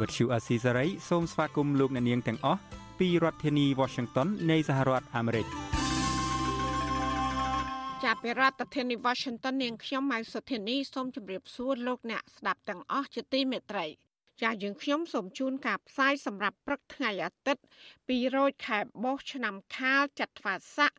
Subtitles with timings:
[0.00, 2.60] វត្តឈូអាស៊ីសេរីសូមស្វាគមន៍លោកអ្នកនាងទាំងអស់
[2.98, 5.46] ពីរដ្ឋធានី Washington នៃសហរដ្ឋអាមេរិក
[8.04, 13.86] ចាប់ពីរដ្ឋធានី Washington នាងខ្ញុំម៉ៅសុធានីសូមជម្រាបសួរលោកអ្នកស្ដាប់ទាំងអស់ជាទីមេត្រី
[14.42, 17.62] ចាយើងខ្ញុំសូមជូនការផ្សាយសម្រាប់ព្រឹកថ្ងៃអាទិត្យ
[18.08, 20.92] 2រោចខែបោះឆ្នាំខាលចត្វាស័ក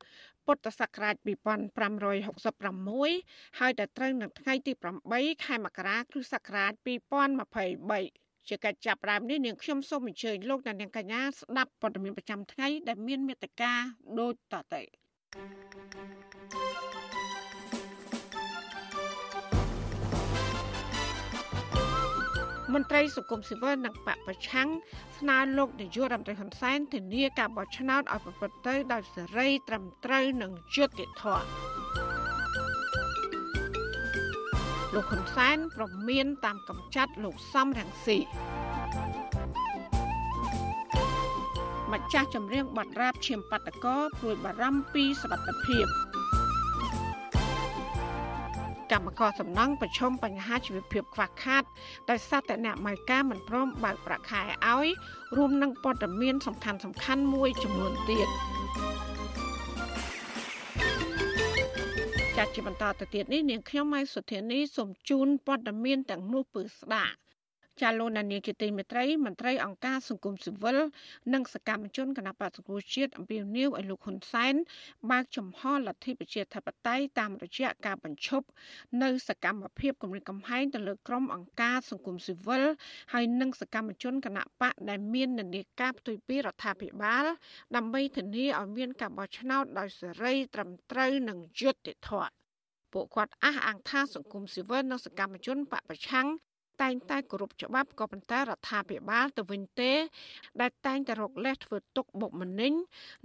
[0.45, 4.73] ពុទ្ធសករាជ2566ហើយដល់ត្រូវនៅថ្ងៃទី
[5.09, 13.73] 8ខែមករាគ្រិស្តសករាជ2023 ជាកិច្ចចាប់ផ្ដើមនេះនាងខ្ញុំសូមអញ្ជើញលោកអ្នកនាងកញ្ញាស្ដាប់ព័ត៌មានប្រចាំថ្ងៃដែលមានមេត្តា
[14.19, 14.81] ដូចតទៅ
[22.73, 24.69] មន្ត្រីសង្គមស៊ីវិលនិងបពប្រឆាំង
[25.19, 31.78] ស្នើលោកនាយករដ្ឋមន្ត្រីហ៊ុនសែនធានាការបោះឆ្នោតឲ្យប្រព្រឹត្តទៅដោយសេរីត្រឹមត្រូវនិងយុត្តិធម៌
[34.93, 38.17] លោកហ៊ុនសែនប្រមានតាមកំចាត់លោកសំរងស៊ី
[41.93, 45.85] ម្ចាស់ចម្រៀងបាត់រាបឈាមបាតកោព្រួយបារម្ភពីសវត្ថិភាព
[48.91, 51.63] កម្មករសំណង់ប្រឈមបញ្ហាជីវភាពខ្វះខាត
[52.09, 54.87] ដោយសារតែអ្នកម៉ៅការមិនព្រមបើកប្រាក់ខែឲ្យ
[55.37, 58.27] រួមនឹងព័ត៌មានសំខាន់សំខាន់មួយចំនួនទៀត
[62.41, 67.15] ចាត់ជាបន្តទៅទៀតនេះនាងខ្ញុំម៉ៃសុធានីសូមជូនព័ត៌មានទាំងនោះពឺស្ដាប់
[67.81, 70.77] ចាលោកនានីជាទីមេត្រីមន្ត្រីអង្គការសង្គមស៊ីវិល
[71.33, 74.53] និងសកម្មជនគណបក្សប្រជាជាតិអំពាវនាវឲ្យលោកហ៊ុនសែន
[75.11, 78.47] បើកចំហលទ្ធិប្រជាធិបតេយ្យតាមរយៈការបញ្ឈប់
[79.03, 82.63] នៅសកម្មភាពគម្រិតកំហែងទៅលើក្រុមអង្គការសង្គមស៊ីវិល
[83.13, 87.25] ហើយនិងសកម្មជនគណបកដែលមាននានាការផ្ទុយពីរដ្ឋាភិបាល
[87.75, 92.31] ដើម្បីធានាឲ្យមានការបោះឆ្នោតដោយសេរីត្រឹមត្រូវនិងយុត្តិធម៌
[92.93, 96.27] ពួកគាត់អះអាងថាសង្គមស៊ីវិលនិងសកម្មជនបពប្រឆាំង
[96.81, 99.91] តែងតែគោរពច្បាប់ក៏ប៉ុន្តែរដ្ឋាភិបាលទៅវិញទេ
[100.61, 102.73] ដែលតែងតែរកលេសធ្វើទុកបុកម្នេញ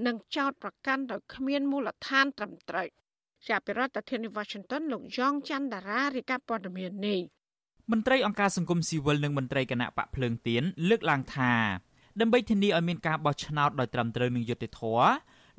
[0.07, 2.89] និងចោតប្រកាន់ដោយគ្មានមូលដ្ឋានត្រឹមត្រូវ
[3.49, 7.21] ជាប្រធានាធិបតី Washington លោកយ៉ងច័ន្ទដារារាយការណ៍ព័ត៌មាននេះ
[7.93, 11.53] មន្ត្រីអង្គការសង្គមស៊ីវិលនិងមន្ត្រីគណៈបកភ្លើងទៀនលើកឡើងថា
[12.21, 15.07] ដើម្បីធានាឲ្យមានការបោះឆ្នោតដោយត្រឹមត្រូវនិងយុត្តិធម៌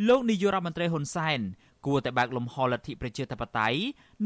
[0.08, 1.40] លោកនាយករដ្ឋមន្ត្រីហ៊ុនសែន
[1.86, 3.80] គួរតែបើកលំហលទ្ធិប្រជាធិបតេយ្យ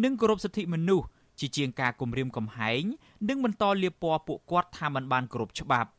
[0.04, 1.08] និងគោរពសិទ្ធិមនុស្ស
[1.40, 2.84] ជាជាងការគំរាមកំហែង
[3.30, 5.90] និងបន្តលៀបពណ៌ពួកគាត់ថាមិនបានគ្រប់ច្បាប់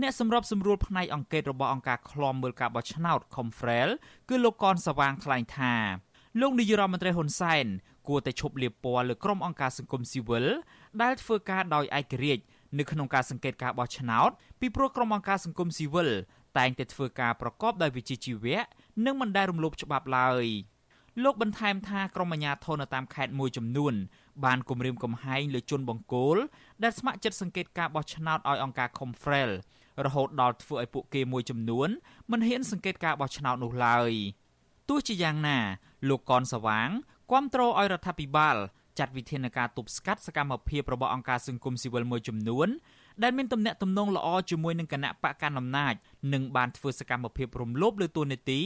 [0.00, 3.90] អ្នកសម្របសម្រួលផ្នែកអង្គការរបស់អង្គការឃ្លាំមើលការបោះឆ្នោត Confrel
[4.28, 5.74] គឺលោកកនសវាងថ្លែងថា
[6.40, 7.66] លោកនាយរដ្ឋមន្ត្រីហ៊ុនសែន
[8.08, 10.46] គួរតែឈប់លៀបពណ៌លើក្រុមអង្គការសង្គមស៊ីវិល
[11.02, 12.42] ដែលធ្វើការដោយឯករាជ្យ
[12.78, 16.10] នៅក្នុងការសង្កេតការបោះឆ្នោតពីព្រោះក្រុមអង្គការសង្គមស៊ីវិល
[16.58, 18.58] តែងតែធ្វើការប្រកបដោយវិជ្ជាជីវៈ
[19.06, 20.46] និងមិនដែលរំលោភច្បាប់ឡើយ
[21.24, 23.94] លោកបន្ថែមថាក្រុមអាជ្ញាធរនៅតាមខេត្តមួយចំនួន
[24.44, 26.36] បានគម្រាមកំហែងលើជនបង្គោល
[26.82, 29.50] ដែលស្ម័គ្រចិត្តសង្កេតការបោះឆ្នោតឲ្យអង្គការ Confrel
[30.06, 31.88] រហូតដល់ធ្វើឲ្យពួកគេមួយចំនួន
[32.30, 34.12] មិនហ៊ានសង្កេតការបោះឆ្នោតនោះឡើយ
[34.88, 35.58] ទោះជាយ៉ាងណា
[36.08, 36.88] លោកកនសវាង
[37.30, 38.56] គាំទ្រឲ្យរដ្ឋាភិបាល
[38.98, 42.68] ចាត់វិធានការទប់ស្កាត់សកម្មភាពរបស់អង្គការសង្គមស៊ីវិលមួយចំនួន
[43.22, 45.94] ដែលមានទំនាក់ទំនងល្អជាមួយនឹងគណៈបកកណ្ដាលអំណាច
[46.32, 48.60] និងបានធ្វើសកម្មភាពរំលោភលើតួនាទី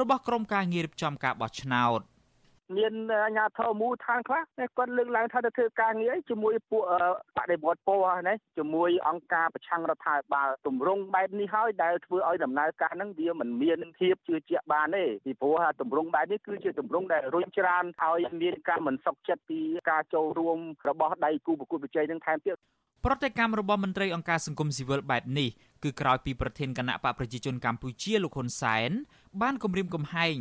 [0.00, 2.00] របស់ក្រុមការងាររៀបចំការបោះឆ្នោត។
[2.76, 2.92] មាន
[3.24, 4.42] អាជ្ញាធរមូលដ្ឋានខ្លះ
[4.76, 6.82] គាត់លើកឡើងថាទៅធ្វើការងារជាមួយពួក
[7.36, 20.58] បដិវត្តពណ៌ណាជាមួយអង្គការប្រឆាំងរដ្ឋាភិបាលទម្រង់បែបនេះហើយដែលធ្វើឲ្យដំណើរការហ្នឹងវាមិនមានភាពជឿជាក់បានទេពីព្រោះទម្រង់បែបនេះគឺជាទម្រង់ដែលរុញច្រានឲ្យមានការមិនសុខចិត្តពីការចូលរួម
[20.88, 22.56] របស់ដៃគូប្រកួតប្រជែងនឹងថែមទៀត
[23.04, 25.48] ប្រតិកម្មរបស់មន្ត្រីអង្គការសង្គមស៊ីវិលបែបនេះ
[25.82, 28.90] គឺក្រោយពីប្រធានគណៈបកប្រជាជនកម្ពុជាលោកហ៊ុនសែន
[29.42, 30.36] បានគម្រាមកំហែង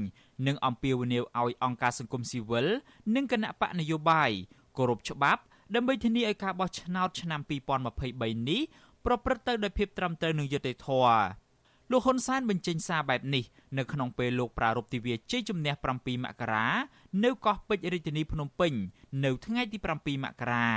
[0.48, 2.68] និងអំពាវនាវឲ្យអង្គការសង្គមស៊ីវិល
[3.16, 4.32] និងគណៈបកនយោបាយ
[4.78, 5.42] គោរពច្បាប់
[5.76, 8.62] ដើម្បីធានាឲ្យការបោះឆ្នោតឆ្នាំ2023នេះ
[9.06, 11.20] ប្រព្រឹត្តទៅដោយភាពត្រឹមត្រូវនិងយុត្តិធម៌
[11.92, 13.44] លោកហ៊ុនសែនបញ្ចេញសារបែបនេះ
[13.78, 16.68] នៅក្នុងពេលលោកប្រារព្ធទិវាជ័យជំនះ7មករា
[17.24, 18.74] នៅកោះពេជ្ររាជធានីភ្នំពេញ
[19.26, 20.70] នៅថ្ងៃទី7មករា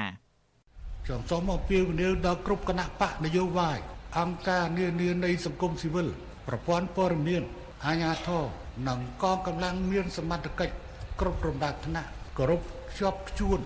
[1.07, 3.79] ខ្ញុំសូមអំពាវនាវដល់គ្រប់គណៈបកនយោបាយ
[4.19, 6.09] អង្គការនានានៃសង្គមស៊ីវិល
[6.49, 7.43] ប្រព័ន្ធព័ត៌មាន
[7.87, 8.45] អាជ្ញាធរ
[8.89, 10.75] និងកងកម្លាំងមានសមត្ថកិច្ច
[11.21, 12.09] គ្រប់គ្រងដាថ្នាក់
[12.39, 12.61] គោរព
[12.91, 13.59] ខ្ជាប់ខ្ជួន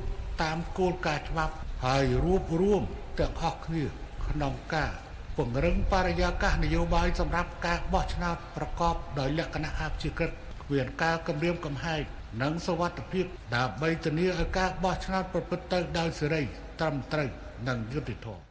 [0.42, 1.54] តាមគោលការណ៍ច្បាប់
[1.86, 2.82] ហើយរួបរวม
[3.18, 3.84] ទាំងអស់គ្នា
[4.28, 4.92] ក្នុងការ
[5.36, 10.32] ពង្រឹងបរិយាកាសនយោបាយសម្រាប់ការបោះឆ្នោតប្រកបដោយលក្ខណៈអព្យាក្រឹត
[10.62, 12.02] គ្មានការគំរាមកំហែង
[12.42, 13.26] និងសវត្ថិភាព
[13.56, 16.42] ដើម្បីធានាឲ្យការបោះឆ្នោតប្រព្រឹត្តទៅដោយសេរី
[16.80, 17.28] ត្រឹមត្រូវ
[17.68, 18.42] និងយុត្តិធម៌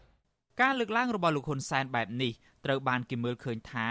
[0.62, 2.32] ការលើកឡើងរបស់លោកហ៊ុនសែនបែបនេះ
[2.66, 3.88] ត្រូវបានគេមើលឃើញថា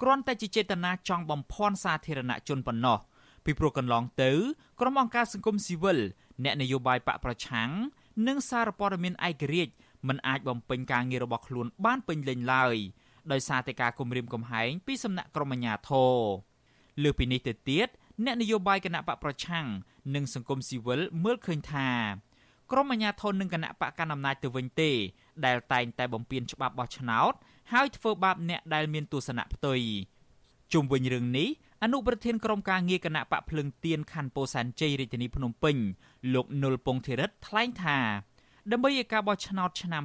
[0.00, 2.98] គ្រាន់តែជាចេតនាចង់បំភាន់សាធារណជនប៉ុណ្ណោះ
[3.44, 4.32] ពីព្រោះកន្លងទៅ
[4.80, 5.98] ក្រុមអង្គការសង្គមស៊ីវិល
[6.44, 7.70] អ្នកនយោបាយបកប្រឆាំង
[8.28, 9.72] និងសារព័ត៌មានឯករាជ្យ
[10.08, 12.76] មិនអាចបំពេញការងាររបស់ខ្លួនបានពេញលេញឡើយ
[13.32, 16.16] ដោយសារតែការគំរាមកំហែងពីសំណាក់ក្រុមអាជ្ញាធរ
[17.02, 17.88] លើពីនេះទៅទៀត
[18.24, 19.66] អ្នកនយោបាយគណៈបកប្រឆាំង
[20.14, 21.88] និងសង្គមស៊ីវិលមើលឃើញថា
[22.72, 24.90] ក្រុមអាជ្ញាធរនិងគណៈបកកណ្ដាលអំណាចទៅវិញទេ
[25.46, 27.32] ដែលតែងតែបំពានច្បាប់បោះឆ្នោត
[27.72, 29.80] ហើយធ្វើបាបអ្នកដែលមានទស្សនៈផ្ទុយ
[30.72, 31.48] ជុំវិញរឿងនេះ
[31.82, 35.76] អនុប្រធានក្រុមការងារគណៈបកភ្លឹងទៀនខណ្ឌពោធិ៍សែនជ័យរាជធានីភ្នំពេញ
[36.34, 37.98] លោកនុលពងធីរិតថ្លែងថា
[38.72, 40.02] ដើម្បីឲ្យការបោះឆ្នោតឆ្នាំ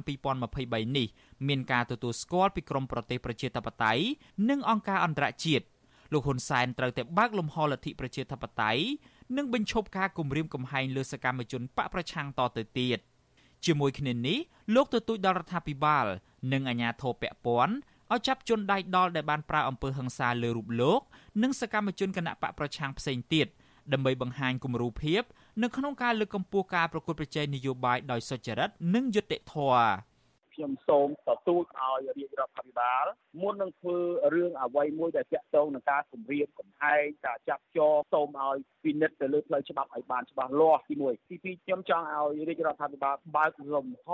[0.48, 1.06] 2023នេះ
[1.48, 4.02] មានការទទួលស្គាល់ពីក្រមប្រទេសប្រជាធិបតេយ្យ
[4.48, 5.64] និងអង្គការអន្តរជាតិ
[6.12, 8.82] លោកហ៊ុនសែនត្រូវតែបើកលំហលទ្ធិប្រជាធិបតេយ្យ
[9.36, 12.98] និងបញ្ឈប់ការគំរាមកំហែងលើសកម្មជនបកប្រឆាំងតទៅទៀត
[13.64, 14.38] ជាមួយគ្នានេះ
[14.74, 16.06] លោកទទូចដល់រដ្ឋាភិបាល
[16.52, 17.74] និងអាជ្ញាធរពាក់ព័ន្ធ
[18.12, 21.00] ឲ្យចាប់ជនដៃដល់ដែលបានប្រើអំពើហិង្សាលើរូបលោក
[21.42, 23.46] និងសកម្មជនគណៈបកប្រឆាំងផ្សេងទៀត
[23.92, 25.22] ដើម្បីបង្ហាញគំរូភាព
[25.62, 29.88] នៅក្នុងការលើកកម្ពស់ការប្រកួតប្រជែងនយោបាយដោយសុចរិតនិងយុត្តិធម៌
[30.56, 33.06] ខ្ញុំសូមទទូចឲ្យរាជរដ្ឋាភិបាល
[33.42, 33.98] មុននឹងធ្វើ
[34.34, 44.08] រឿងអ្វីមួយដែលតាក់ទងនឹងការគម្រាមកំហែងការចាប់ចងសូមឲ្យពិនិត្យទៅលើផ្លូវច្បាប់ឲ្យបានច្បាស់លាស់ទី1ទី2ខ្ញុំចង់ឲ្យរាជរដ្ឋាភិបាលបើកលំហ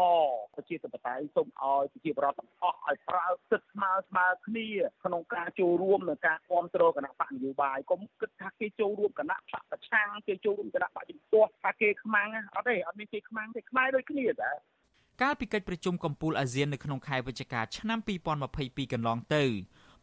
[0.55, 4.69] ប្រជាធិបតេយ្យសូមឲ្យប្រជាពលរដ្ឋទាំងអស់ឲ្យប្រើសិទ្ធិស្មើស្មើគ្នា
[5.05, 14.57] ក្នុងការចូលរួមនឹងការគ្រប់គ្រងគណៈបកនយោបាយកុំគិតថាគេចូលរួមគណៈបកប្រឆាំងគេចូលរួមគណៈបកជំទាស់ថាគេខ្មាំងអត់ទេអត់មានគេខ្មាំងទេខ្មែរដូចគ្នាដែរ
[15.21, 17.99] កាលពីកិច្ចប្រជុំកំពូលអាស៊ាននៅក្នុងខែវិច្ឆិកាឆ្នាំ
[18.47, 19.45] 2022កន្លងទៅ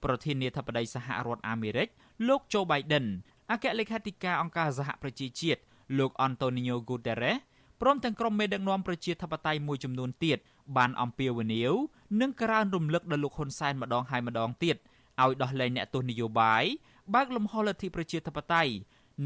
[0.04, 1.88] ប្រធានាធិបតីសហរដ្ឋអាមេរិក
[2.28, 3.06] លោក Joe Biden
[3.52, 5.62] អគ្គលេខាធិការអង្គការសហប្រជាជាតិ
[6.00, 7.40] លោក Antonio Guterres
[7.82, 10.38] ព្រមទាំងក្រុមមេដឹកនាំប្រជាធិបតេយ្យមួយចំនួនទៀត
[10.78, 11.74] បានអំពាវនាវ
[12.22, 14.76] និងក្រើនរំលឹកដល់លោកហ៊ុនសែនម្ដងហើយម្ដងទៀត
[15.22, 16.64] ឲ្យដោះលែងអ្នកទោសនយោបាយ
[17.14, 18.72] បើកលំហលទ្ធិប្រជាធិបតេយ្យ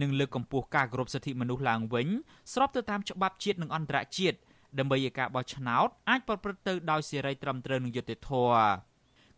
[0.02, 2.08] និងលើកកម្ពស់ការគោរពសិទ្ធិមនុស្សឡើងវិញ
[2.54, 4.38] ស្របទៅតាមច្បាប់ជាតិនិងអន្តរជាតិ
[4.80, 8.64] ដើម្បីឲ្យការបោះឆ្នោតអាចប្រព្រឹត្តទៅដោយសេរីត្រឹមត្រូវនិងយុត្តិធម៌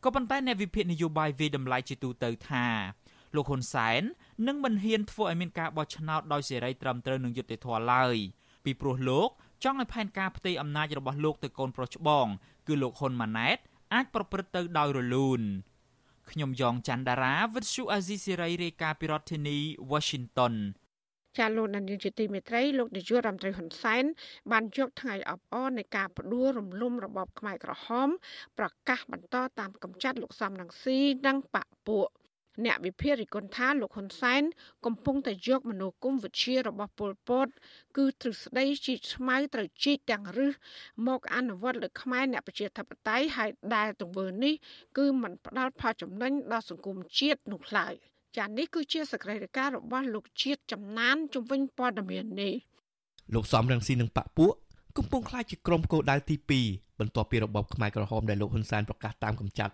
[0.03, 2.65] ក៏ប៉ុន្តែអ្នកវិភាគនយោបាយវិតម្លៃជាទូទៅថា
[3.35, 4.01] លោកហ៊ុនសែន
[4.47, 8.15] នឹងមិនហ៊ានធ្វើឲ្យមានការបោះឆ្នោតដោយសេរីត្រឹមត្រូវនិងយុត្តិធម៌ឡើយ
[8.65, 9.29] ពីព្រោះលោក
[9.63, 12.25] ចង់ឲ្យផែនការផ្ទៃអំណាចរបស់លោកទៅកូនប្រុសច្បង
[12.67, 13.57] គឺលោកហ៊ុនម៉ាណែត
[13.93, 15.41] អាចប្រព្រឹត្តទៅដោយរលូន
[16.31, 19.57] ខ្ញុំយ៉ងច័ន្ទដារាវិទ្យុអាស៊ីសេរីរាយការណ៍ពីរដ្ឋធានី
[19.91, 20.53] Washington
[21.37, 24.03] ចាលោកនាយកជាទីមេត្រីលោកនាយករដ្ឋមន្ត្រីហ៊ុនសែន
[24.51, 28.09] បានយកថ្ងៃអបអរនៃការផ្ដួលរំលំរបបខ្មែរក្រហម
[28.57, 32.09] ប្រកាសបន្តតាមកម្ចាត់លោកសំរងស៊ីនិងបពពួក
[32.65, 34.43] អ្នកវិភាគរិះគន់ថាលោកហ៊ុនសែន
[34.85, 37.47] កំពុងតែយកមនោគមវិជ្ជារបស់ពលពត
[37.97, 40.53] គឺទ្រឹស្ដីជីកស្មៅត្រូវជីកទាំងរឹស
[41.07, 44.53] មកអនុវត្តលើខ្មែរអ្នកប្រជាធិបតេយ្យហើយដែលទង្វើនេះ
[44.97, 47.95] គឺមិនផ្ដល់ផលចំណេញដល់សង្គមជាតិនោះឡើយ។
[48.37, 52.53] ចានេះគឺជាសកម្មភាពរបស់លោកជាតិចំណានជំវិញព័ត៌មាននេះ
[53.33, 54.53] លោកសំរងស៊ីនិងបពពួក
[54.97, 56.35] កំពុងខ្លាចជាក្រុមគោលដៅទី
[56.67, 59.73] 2បន្ទាប់ពីរបបខ្មែរក្រហមដែលលោកហ៊ុនសែនប្រកាសតាមកំចាត់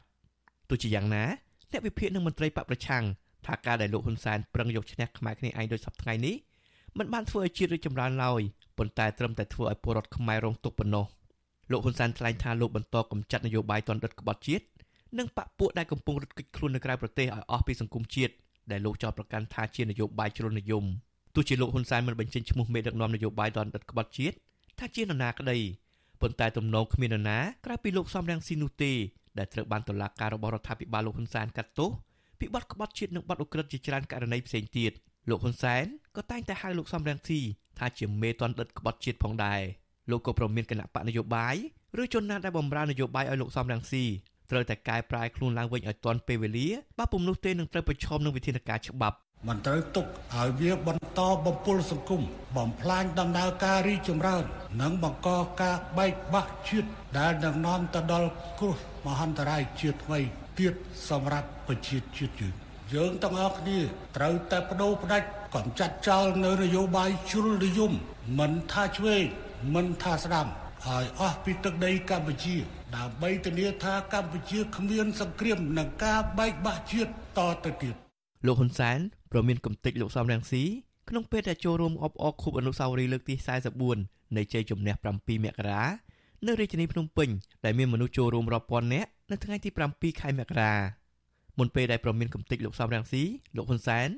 [0.70, 1.24] ទោះជាយ៉ាងណា
[1.72, 3.04] អ្នកវិភាគនិងមន្ត្រីបកប្រឆាំង
[3.46, 6.36] ថាការដែលលោកហ៊ុនសែនប្រឹងយកឈ្នះខ្មែរគ្នាឯងដោយសពថ្ងៃនេះ
[6.98, 8.42] មិនបានធ្វើឲ្យជាតិរីកចម្រើនឡើយ
[8.78, 11.06] ប៉ុន្តែត្រឹមតែធ្វើឲ្យពលរដ្ឋខ្មែររងទុក្ខប៉ុណ្ណោះ
[11.72, 14.66] លោកហ៊ុនសែនថ្លែងថាលោកបន្តកំចាត់នយោបាយតនដិតក្បត់ជាតិ
[15.18, 18.34] និងបកពួកដែលកំពុងរត់គេចខ្លួននៅក្រៅប្រទេសឲ្យអស់ពីសង្គមជាតិ
[18.74, 20.86] ដែលលោកចោទប្រកាន់ថាជានយោបាយជ្រុលនិយម
[21.36, 24.36] ទោះជាលោកហ៊ុនសែនមិនបញ្ចេញឈ្មោះមេដឹកនាំនយោបាយដល់ដិតក្បត់ជាតិ
[24.80, 25.58] ថាជានរណាក្តី
[26.22, 28.94] ប៉ុន្តែទំនងគ្មាននរណាក្រៅពីលោកសំរងស៊ីនោះទេ
[29.38, 31.90] ដែលត្រូវបានតុលាការរបស់រដ្ឋាភិបាលលោកហ៊ុនសែនកាត់ទោស
[32.40, 34.92] ពីបទក្បត់ជាតិនិងបទឧក្រិដ្ឋជាច្រើនករណីផ្សេងទៀត
[35.30, 35.86] លោកហ៊ុនសែន
[36.16, 37.40] ក៏តែងតែហៅលោកសំរងស៊ី
[37.80, 39.62] ថាជាមេតនដិតក្បត់ជាតិផងដែរ
[40.12, 41.56] លោកក៏ប្រមានគណៈបកនយោបាយ
[42.02, 44.06] ឬជនណាដែលបំរើនយោបាយឲ្យលោកសំរងស៊ី
[44.52, 46.68] ត្រូវតែកែប្រែខ្លួនឡើងវិញឲ្យទាន់ពេលវេលា
[46.98, 49.18] បើពុំនោះទេនឹងត្រូវប្រឈមនឹងវិធានការច្បាប់
[49.48, 50.06] មិនត្រូវទុក
[50.36, 52.22] ឲ្យវាបន្តបំពុលសង្គម
[52.58, 54.44] បំផ្លាញដំណើរការរីកចម្រើន
[54.82, 55.30] និងបង្ក
[55.62, 58.30] ការបែកបាក់ជាតិដែលនឹងនាំទៅដល់
[58.60, 60.20] គ្រោះមហន្តរាយជាតិថ្មី
[60.60, 60.74] ទៀត
[61.10, 62.54] សម្រាប់ប្រជាជាតិយើង
[62.94, 63.80] យើងទាំងអស់គ្នា
[64.18, 67.92] ត្រូវតែបដូរផ្ដាច់កំចាត់ចោលនៅនយោបាយជ្រុលនិយម
[68.40, 69.24] មិនថាឆ្វេង
[69.76, 70.48] មិនថាស្ដាំ
[70.86, 72.56] ឲ្យអស់ពីទឹកដីកម្ពុជា
[72.98, 77.96] ដើម្បីធានាថាកម្ពុជាគ្មានសង្គ្រាមនិងការបែកបាក់ជាតិតទៅទៀត
[78.46, 79.00] លោកហ៊ុនសែន
[79.32, 80.64] ប្រមានកំតិចលោកសំរងស៊ី
[81.10, 83.36] ក្នុងពេលដែលចូលរួមអបអរខូបអនុស្សាវរីយ៍លើកទី
[83.86, 85.82] 44នៃជ័យជំនះ7មករា
[86.46, 87.30] នៅរាជធានីភ្នំពេញ
[87.66, 90.74] ដែលមានមនុស្សចូលរួមរាប់ពាន់នាក់នៅថ្ងៃទី7ខែមករា
[91.58, 93.24] មុនពេលដែលប្រមានកំតិចលោកសំរងស៊ី
[93.56, 94.10] លោកហ៊ុនសែន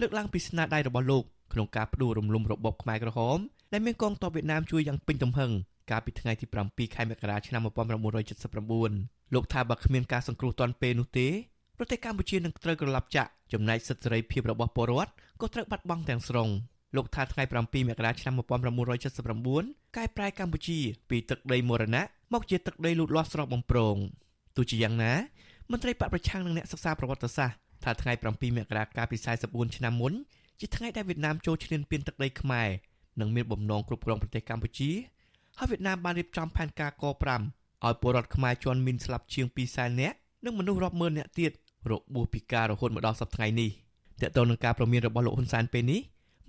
[0.00, 3.38] លើកឡើងពីស្នាដៃរបស់លោកក្នុងការផ្ដួលរំលំរបបខ្មែរក្រហម
[3.72, 5.52] ដែលមានកងទ័ពវៀតណាមជួយយ៉ាងពេញទំហឹង
[5.90, 11.28] កាលពីថ្ងៃទី7ខែមករាឆ្នាំ1979លោកថាបើគ្មានការសង្គ្រោះទាន់ពេលនោះទេ
[11.78, 16.48] ប្រទេសកម្ពុជានឹងត្រូវក្រឡាប់ចាក់ចំណែកសិទ្ធិសេរីភាពរបស់ពលរដ្ឋក៏ត្រូវបាត់បង់ទាំងស្រុង
[16.96, 18.34] លោកថាថ្ងៃ7មករាឆ្នាំ
[18.94, 20.78] 1979កែប្រែកម្ពុជា
[21.10, 23.96] ពីទឹកដីមរណៈមកជាទឹកដីលូតលាស់ស្រស់បំព្រង
[24.56, 25.12] ទោះជាយ៉ាងណា
[25.70, 29.16] មន្ត្រីបកប្រឆាំងនិងអ្នកសិក្សាប្រវត្តិសាស្ត្រថាថ្ងៃ7មករាកាលពី
[29.46, 30.12] 44ឆ្នាំមុន
[30.60, 32.68] ជាថ្ងៃដែលវៀតណាមចូលឈ្លានពានទឹកដីខ្មែរ
[33.20, 34.90] និងមានបំណងគ្រប់គ្រងប្រទេសកម្ពុជា
[35.60, 41.52] ហើយវៀតណាមបានរៀបចំផែនការក5ឲ្យពលរដ្ឋខ្មែរជន់មីនស្លាប់ជាង2សែននាក់និងមនុស្សរាប់ម៉ឺននាក់ទៀត
[41.90, 43.70] របួសពិការរហូតមកដល់សប្តាហ៍នេះ
[44.22, 46.00] តើតើនឹងការប្រមានរបស់លោកហ៊ុនសែនពេលនេះ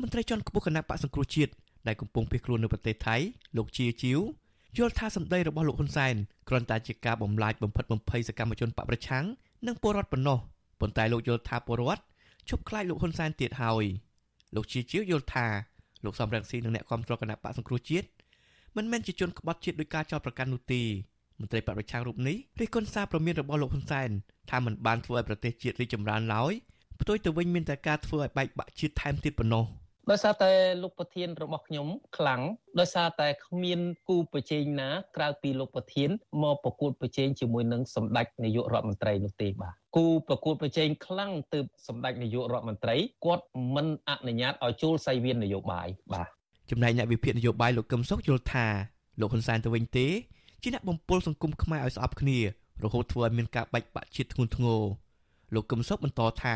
[0.01, 1.51] មន្ត្រីជាន់ខ្ពស់គណៈបកសង្គ្រោះជាតិ
[1.87, 3.15] ដែលកំពុងភៀសខ្លួននៅប្រទេសថៃ
[3.57, 4.19] លោកជាជីវ
[4.77, 6.15] យល់ថាសម្ដីរបស់លោកហ៊ុនសែន
[6.49, 9.25] គ្រាន់តែជាការបំលាចបំផិតបំភ័យសកម្មជនបកប្រឆាំង
[9.67, 10.37] និងពលរដ្ឋប៉ុណ្ណោះ
[10.79, 12.03] ប៉ុន្តែលោកយល់ថាពលរដ្ឋ
[12.49, 13.85] ជប់ខ្លាចលោកហ៊ុនសែនទៀតហើយ
[14.55, 15.45] លោកជាជីវយល់ថា
[16.05, 18.07] លោកសំរងស៊ីនិងអ្នកគ្រប់គ្រងគណៈបកសង្គ្រោះជាតិ
[18.77, 20.81] មិនមែនជាជនក្បត់ជាតិដោយការចោទប្រកាន់នោះទេ
[21.39, 24.09] មន្ត្រីបពប្រឆាំងរូបនេះរិះគន់សារប្រមានរបស់លោកហ៊ុនសែន
[24.51, 26.53] ថាមិនបានធ្វើឲ្យប្រទេសជាតិរីកចម្រើនឡើយ
[27.01, 29.65] ផ្ទុយទៅវិញមានតែការធ្វើឲ្យបែកបាក់ជាតិថែមទៀតប៉ុណ្ណោះ
[30.11, 30.51] ដោយសារតែ
[30.83, 32.41] លោកប្រធានរបស់ខ្ញុំខ្លាំង
[32.79, 36.09] ដោយសារតែគ្មានគូប្រជែងណាក្រៅពីលោកប្រធាន
[36.43, 42.95] មកប្រកួតប្រជែងជាមួយនឹងសម្ដេចនាយករដ្ឋមន្ត្រីនោះទេបាទគូប្រកួតប្រជែងខ្លាំងទើបសម្ដេចនាយករដ្ឋមន្ត្រី
[43.25, 43.45] គាត់
[43.75, 46.38] មិនអនុញ្ញាតឲ្យចូលសៃវៀននយោបាយបាទ
[46.69, 48.67] ចំណែកអ្នកវិភាគនយោបាយលោកកឹមសុខយល់ថា
[49.19, 50.07] លោកហ៊ុនសែនទៅវិញទេ
[50.61, 52.39] ជាអ្នកបំពុលសង្គមខ្មែរឲ្យស្អប់គ្នា
[52.83, 54.81] រហូតធ្វើឲ្យមានការបែកបាក់ជាតិធ្ងន់ធ្ងរ
[55.53, 56.55] លោកកឹមសុខបន្តថា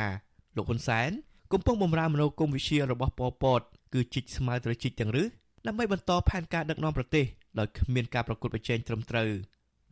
[0.56, 1.10] លោកហ៊ុនសែន
[1.54, 3.62] កំពុងបំរើមនោគមវិជ្ជារបស់ប៉ុលពត
[3.94, 5.28] គឺជីកស្មៅត្រូវជីកទាំងរឹស
[5.68, 7.26] ដើម្បីបន្តផែនការដឹកនាំប្រទេស
[7.60, 9.30] ដោយគ្មានការប្រកួតប្រជែងត្រឹមត្រូវ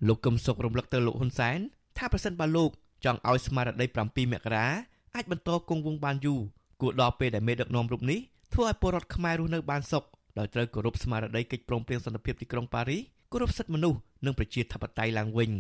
[0.08, 1.60] លោកកឹមសុខរំលឹកទៅលោកហ៊ុនសែន
[1.98, 2.70] ថាប្រសិនបើលោក
[3.06, 4.68] ចង់ឲ្យស្មារតី7មករា
[5.16, 6.40] អាចបន្តគង់វង្សបានយូរ
[6.82, 8.20] គួរដល់ពេលដែលមេដឹកនាំរូបនេះ
[8.54, 10.04] ធ្វើឲ្យពលរដ្ឋខ្មែររស់នៅបានសុខ
[10.38, 15.52] ដោយត្រូវគោរពស្មារតីកិច្ចព្រមព្រៀងសន្តិភាពទីក្រុងប៉ារីសគោរពសិទ្ធិមនុស្សនិងប្រជាធិបតេយ្យឡើងវិញ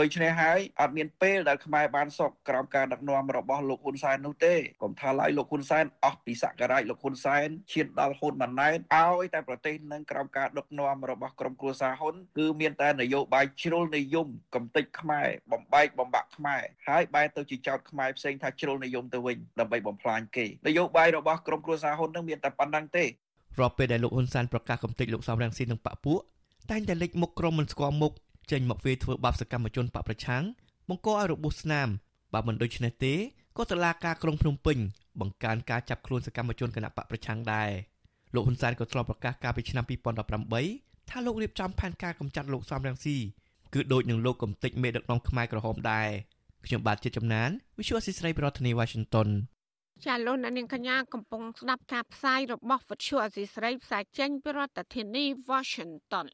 [0.00, 23.04] ដូច្នេះហើយអត់មានពេលដែលខ្មែរបានសុខក្រោមការដឹកនាំរបស់លោកហ៊ុនសែននោះទេកុំថាឡើយលោកហ៊ុនសែនអស់ពីសក្ការៈលោកហ៊ុនសែនឈានដល់ហ៊ុនម៉ាណែតឲ្យតែប្រទេសនឹងក្រោមការដឹកនាំរបស់ក្រុមគ្រួសារហ៊ុនគឺមានតែនយោបាយជ្រុលនិយមកំទេចខ្មែរបំបែកបំបាក់ខ្មែរហើយបែរទៅជាចោតខ្មែរផ្សេងថាជ្រុលនិយមទៅវិញដើម្បីបំផ្លាញគេនយោបាយរបស់ក្រុមគ្រួសារហ៊ុននឹងមានតែប៉ុណ្្នឹងទេ
[23.60, 26.20] រាប់ពេលដែលលោកហ៊ុនសែនប្រកាសកំទេចលោកសំរងស៊ីនិងបពពួក
[26.70, 28.12] តែងតែលេចមុខក្រុមមិនស្គាល់មុខ
[28.50, 30.44] ចេញមកវាយធ្វើបាបសកម្មជនបកប្រឆាំង
[30.88, 31.88] បង្កឲ្យរបួសស្នាម
[32.32, 33.14] បើមិនដូច្នេះទេ
[33.58, 34.78] ក៏តឡាការក្រុងភ្នំពេញ
[35.20, 37.70] បង្កើនការចាប់ខ្លួនសកម្មជនគណៈបកប្រឆាំងដែរ
[38.34, 39.84] លោកហ៊ុនសែនក៏ធ្លាប់ប្រកាសកាលពីឆ្នាំ
[40.48, 43.16] 2018ថាលោករៀបចំផែនការកម្ចាត់លោកសំរងស៊ី
[43.74, 46.08] គឺដូចនឹងលោកកំទេចមេដឹកនាំខ្មែរក្រហមដែរ
[46.66, 49.28] ខ្ញុំបាទជាចំណាន Visual ស៊ីស្រីប្រធានាទី Washington
[50.04, 56.26] ចាលោកនាងកញ្ញាកំពុងស្ដាប់ការផ្សាយរបស់វិទ្យុអសីស្រីផ្សាយចេញពីរដ្ឋធានី Washington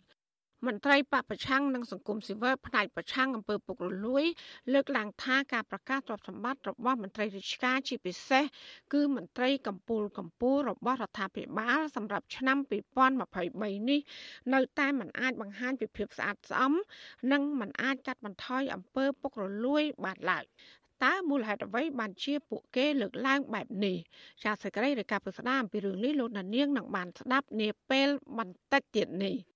[0.67, 4.25] មន្ត្រីបពប្រឆាំងនិងសង្គមស៊ីវិលផ្នែកប្រឆាំងអំពើពុករលួយ
[4.73, 8.45] លើកឡើងថាការប្រកាសទ្រព្យសម្បត្តិរបស់មន្ត្រីរាជការជាពិសេស
[8.93, 12.59] គឺមន្ត្រីកម្ពុជាកម្ពុជារបស់រដ្ឋាភិបាល សម្រាប់ឆ្នាំ
[13.25, 14.01] 2023នេះ
[14.55, 16.73] នៅតែមិនអាចបង្ហាញពីភាពស្អាតស្អំ
[17.33, 20.45] និងមិនអាចកាត់បន្ថយអំពើពុករលួយបានឡើយ
[21.05, 23.97] តើមូលហេតុអ្វីបានជាពួកគេលើកឡើងបែបនេះ
[24.45, 29.50] ចាសសេចក្តីរាយការណ៍ពិស្ដារអំពីរឿងនេះលោកនាងនឹងបានស្ដាប់នាពេលបន្តិចទៀតនេះ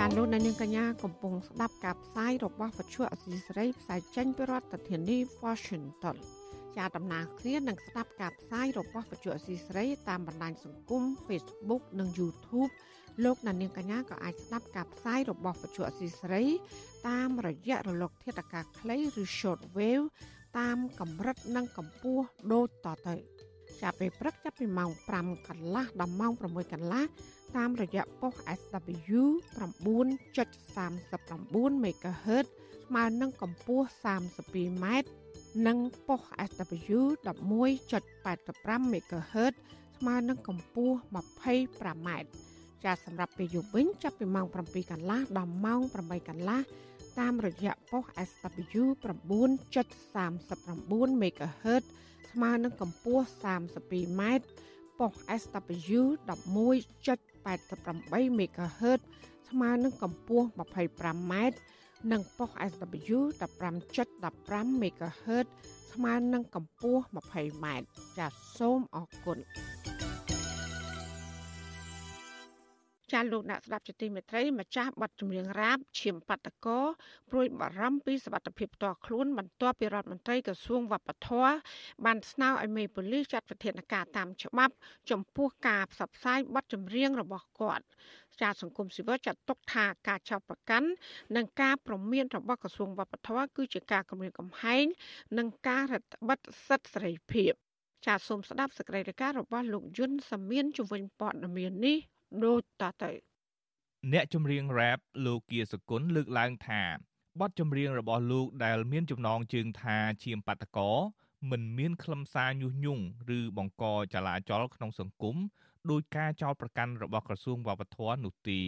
[0.00, 6.16] ចាលោកនាងកញ្ញាកំពុងស្ដាប់ការផ្សាយរបស់វិទ្យុអសីសេរីផ្សាយចេញពីរដ្ឋធានី Washington
[6.76, 12.70] ជាដំណើរគ្នានឹងស្ដាប់ការផ្សាយរបស់វិទ្យុអសីសេរីតាមបណ្ដាញសង្គម Facebook និង YouTube
[13.24, 16.44] លោកនាងកញ្ញាក៏អាចស្ដាប់ការផ្សាយរបស់វិទ្យុអសីសេរី
[17.08, 20.06] តាមរយៈរលក ធាតុអាកាសខ្លីឬ short wave
[20.58, 23.14] តាមកម្រិតនិងកម្ពស់ដូចតទៅ
[23.82, 27.04] ចាប់ពេលព្រឹកចាប់ពីម៉ោង5កន្លះដល់ម៉ោង6កន្លះ
[27.56, 29.20] តាមរយៈប៉ុស SW
[29.58, 32.46] 9.39 MHz
[32.86, 33.86] ស្មើនឹងកម្ពស់
[34.34, 35.10] 32ម៉ែត្រ
[35.66, 39.52] និងប៉ុស SW 11.85 MHz
[39.98, 40.96] ស្មើនឹងកម្ពស់
[41.50, 42.28] 25ម៉ែត្រ
[42.84, 46.60] ចាសសម្រាប់ពេលយប់វិញចាប់ពីម៉ោង7កន្លះដល់ម៉ោង8កន្លះ
[47.18, 51.82] តាមរយៈប៉ុស SW 9.39 MHz
[52.30, 53.24] ស្មើនឹងកម្ពស់
[53.72, 54.44] 32ម៉ែត្រ
[54.98, 55.12] ប៉ុស
[55.42, 56.00] SW
[57.46, 59.00] 11.88 MHz
[59.48, 60.46] ស្មើនឹងកម្ពស់
[60.86, 61.56] 25ម៉ែត្រ
[62.12, 63.18] និងប៉ុស SW
[63.90, 65.46] 15.15 MHz
[65.92, 67.86] ស្មើនឹងកម្ពស់20ម៉ែត្រ
[68.18, 69.38] ចាសសូមអរគុណ
[73.12, 76.80] ចាលោកអ្នកស្ដាប់ជាទីមេត្រីម្ចាស់ប័ណ្ណចម្រៀងរ៉ាបឈាមបតកោ
[77.30, 81.54] ព្រួយបារម្ភពីសវត្ថិភាពផ្ទាល់ខ្លួនបន្ទាប់ពីរដ្ឋមន្ត្រីក្រសួងវប្បធម៌
[82.04, 84.74] បានស្នើឲ្យមេប៉ូលីសចាត់វិធានការតាមច្បាប់
[85.10, 87.84] ចំពោះការផ្សព្វផ្សាយប័ណ្ណចម្រៀងរបស់គាត់
[88.40, 90.88] ចាសង្គមស៊ីវិលចាត់ទុកថាការចោទប្រកាន់
[91.36, 94.84] និងការប្រមានរបស់ក្រសួងវប្បធម៌គឺជាការគំរាមកំហែង
[95.38, 97.52] និងការរដ្ឋបិទសិទ្ធិសេរីភាព
[98.06, 101.98] ចាសសូមស្ដាប់សេចក្តីរាយការណ៍របស់លោកយុនសាមៀនជំវិញព័ត៌មាននេះ
[102.44, 103.12] ដូចតទៅ
[104.12, 106.82] អ្នកចម្រៀង rap លោកគៀសគុណលើកឡើងថា
[107.40, 110.90] បទចម្រៀងរបស់លោកដែលមានចំណងជើងថាឈាមបាតកោ
[111.50, 113.04] មិនមានខ្លឹមសារញុះញង់
[113.38, 115.36] ឬបង្កចលាចលក្នុងសង្គម
[115.90, 118.60] ដោយការចោទប្រកាន់របស់ក្រសួងវប្បធម៌នោះទេ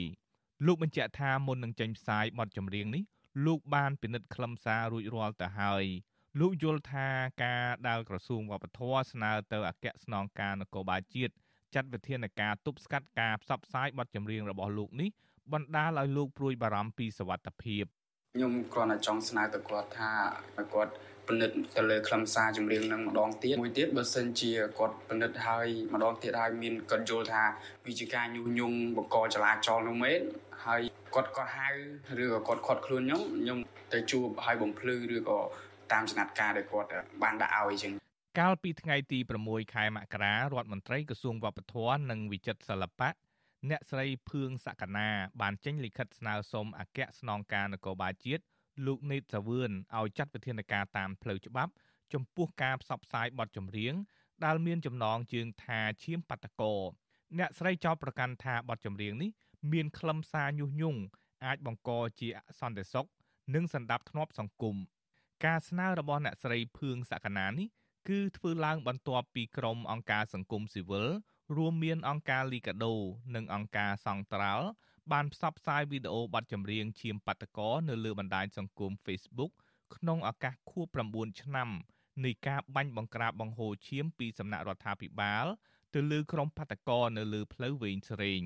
[0.66, 3.02] លោកបញ្ជាក់ថាមុននឹងចេញផ្សាយបទចម្រៀងនេះ
[3.46, 5.84] លោកបានពិនិត្យខ្លឹមសាររួចរាល់ទៅហើយ
[6.40, 7.08] លោកយល់ថា
[7.44, 11.34] ការដែលក្រសួងវប្បធម៌ស្នើទៅអគ្គស្នងការនគរបាលជាតិ
[11.74, 15.10] ចាត់វិធានការទប់ស្កាត់ការផ្សព្វផ្សាយបទចម្រៀងរបស់លោកនេះ
[15.52, 17.84] បណ្ដាលឲ្យលោកព្រួយបារម្ភពីសវត្ថិភាព
[18.34, 20.10] ខ្ញុំគ្រាន់តែចង់ស្នើទៅគាត់ថា
[20.56, 20.92] ឲ្យគាត់
[21.28, 27.42] ពិនិត្យទៅលើខ្លឹមសារចម្រៀងនឹងម្ដងទៀតមួយទៀតបើសិនជាគាត់ពិនិត្យហើយម្ដងទៀតហើយមានគាត់យល់ថា
[27.86, 30.20] វាជាការញុះញង់បកកចលាចលនោះមែន
[30.66, 30.80] ហើយ
[31.14, 31.68] គាត់ក៏ហៅ
[32.22, 33.58] ឬក៏គាត់ខាត់ខ្លួនខ្ញុំខ្ញុំ
[33.92, 35.38] ទៅជួបឲ្យបំភ្លឺឬក៏
[35.92, 36.88] តាមចំណាត់ការដែលគាត់
[37.22, 37.92] បានដាក់ឲ្យអញ្ចឹង
[38.38, 43.08] កាលពីថ្ងៃទី6ខែមករារដ្ឋមន្ត្រីក្រសួងវប្បធម៌និងវិចិត្រសិល្បៈ
[43.70, 45.08] អ្នកស្រីភឿងសក្កណា
[45.40, 48.42] បានចេញលិខិតស្នើសុំអគ្គស្នងការនគរបាលជាតិ
[48.86, 51.72] លោកនេតសាវឿនឲ្យចាត់វិធានការតាមផ្លូវច្បាប់
[52.12, 53.94] ចំពោះការផ្សព្វផ្សាយបទចម្រៀង
[54.44, 56.74] ដែលមានចំណងជើងថាឈាមបាតកោ
[57.38, 59.30] អ្នកស្រីចោទប្រកាន់ថាបទចម្រៀងនេះ
[59.72, 61.00] មានខ្លឹមសារញុះញង់
[61.44, 61.90] អាចបង្ក
[62.20, 63.06] ជាអសន្តិសុខ
[63.54, 64.76] និងសន្តិភាពសង្គម
[65.44, 67.68] ការស្នើរបស់អ្នកស្រីភឿងសក្កណានេះ
[68.08, 71.08] គឺធ្វើឡើងបន្ទាប់ពីក្រុមអង្គការសង្គមស៊ីវិល
[71.56, 72.94] រួមមានអង្គការលីកាដូ
[73.34, 74.66] និងអង្គការសង្ត្រាល់
[75.12, 79.52] បានផ្សព្វផ្សាយវីដេអូបទចម្រៀងឈាមបាតកោនៅលើបណ្ដាញសង្គម Facebook
[79.94, 81.68] ក្នុងឱកាសខួប9ឆ្នាំ
[82.24, 85.46] នៃការបាញ់បង្ក្រាបបង្ហូរឈាមពីសំណាក់រដ្ឋាភិបាល
[85.94, 88.42] ទៅលើក្រុមបាតកោនៅលើផ្លូវវែងស្រេង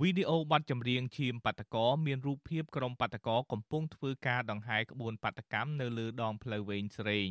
[0.00, 7.28] វីដេអូបទចម្រៀងឈាមបាតកោមានរូបភាពក្រុមបាតកោកំពុងធ្វើការដង្ហែក្បួនបាតកម្មនៅលើដងផ្លូវវែងស្រេង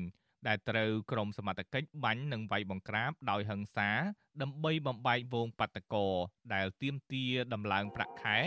[0.47, 3.89] ដែលត្រូវក្រុមសមត្ថកិច្ចបាញ់និងវាយបង្ក្រាបដោយហិង្សា
[4.41, 6.07] ដើម្បីបំបែកវងបាតកោ
[6.53, 8.37] ដែលទាមទារដំឡើងប្រាក់ខែ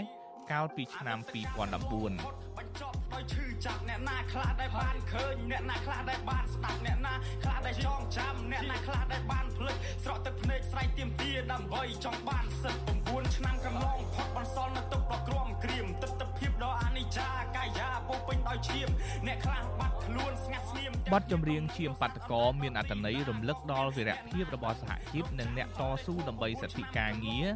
[0.52, 18.88] កាលពីឆ្នាំ2014បញ្ចប់ដោយឈឺចាប់អ្នកណាខ្លះដែលបានឃើញអ្នកណាខ្លះដែលបានស្ដាប់អ្នកណាខ្លះដែលចងចាំអ្នកណាខ្លះដែលបានភ្លេចស្រក់ទឹកភ្នែកស្រែកទៀមទាដើម្បីចង់បានសិទ្ធ9ឆ្នាំកន្លងផុតបន្សល់នៅទុកដ៏ក្រំក្រៀមទិដ្ឋ ភាពដ៏អនិច្ចាកាយាពោពេញដោយឈាម
[19.26, 27.46] អ្នកខ្លះបាត់ខ្លួនស្ងាត់ស្ងៀមបទចម្រៀងឈាមបាតកោមានអត្ថន័យរំលឹកដល់វីរភាពរបស់សហជីពនិងអ្នកតស៊ូដើម្បីសិទ្ធិការងារ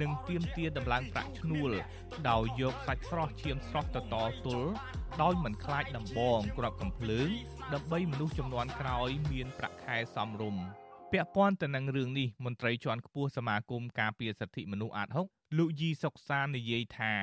[0.00, 1.70] និងទាមទារដំឡើងប្រាក់ឈ្នួល
[2.30, 4.04] ដោយយកសាច់ស្រស់ឈាមស្រស់ទៅត
[4.46, 4.68] ទល់
[5.22, 7.28] ដោយមិនខ្លាចដំបងក្របកំភ្លើង
[7.74, 10.62] ដើម្បីមនុស្សចំនួនក្រោយមានប្រាក់ខែសមរម្យ
[11.12, 17.14] ពាក់ព័ន្ធទៅនឹងរឿងនេះមន្ត្រីជាន់ខ្ពស់សមាគមការពារសិទ្ធិមនុស្សអាត6លោកយីសុកសាននិយាយថា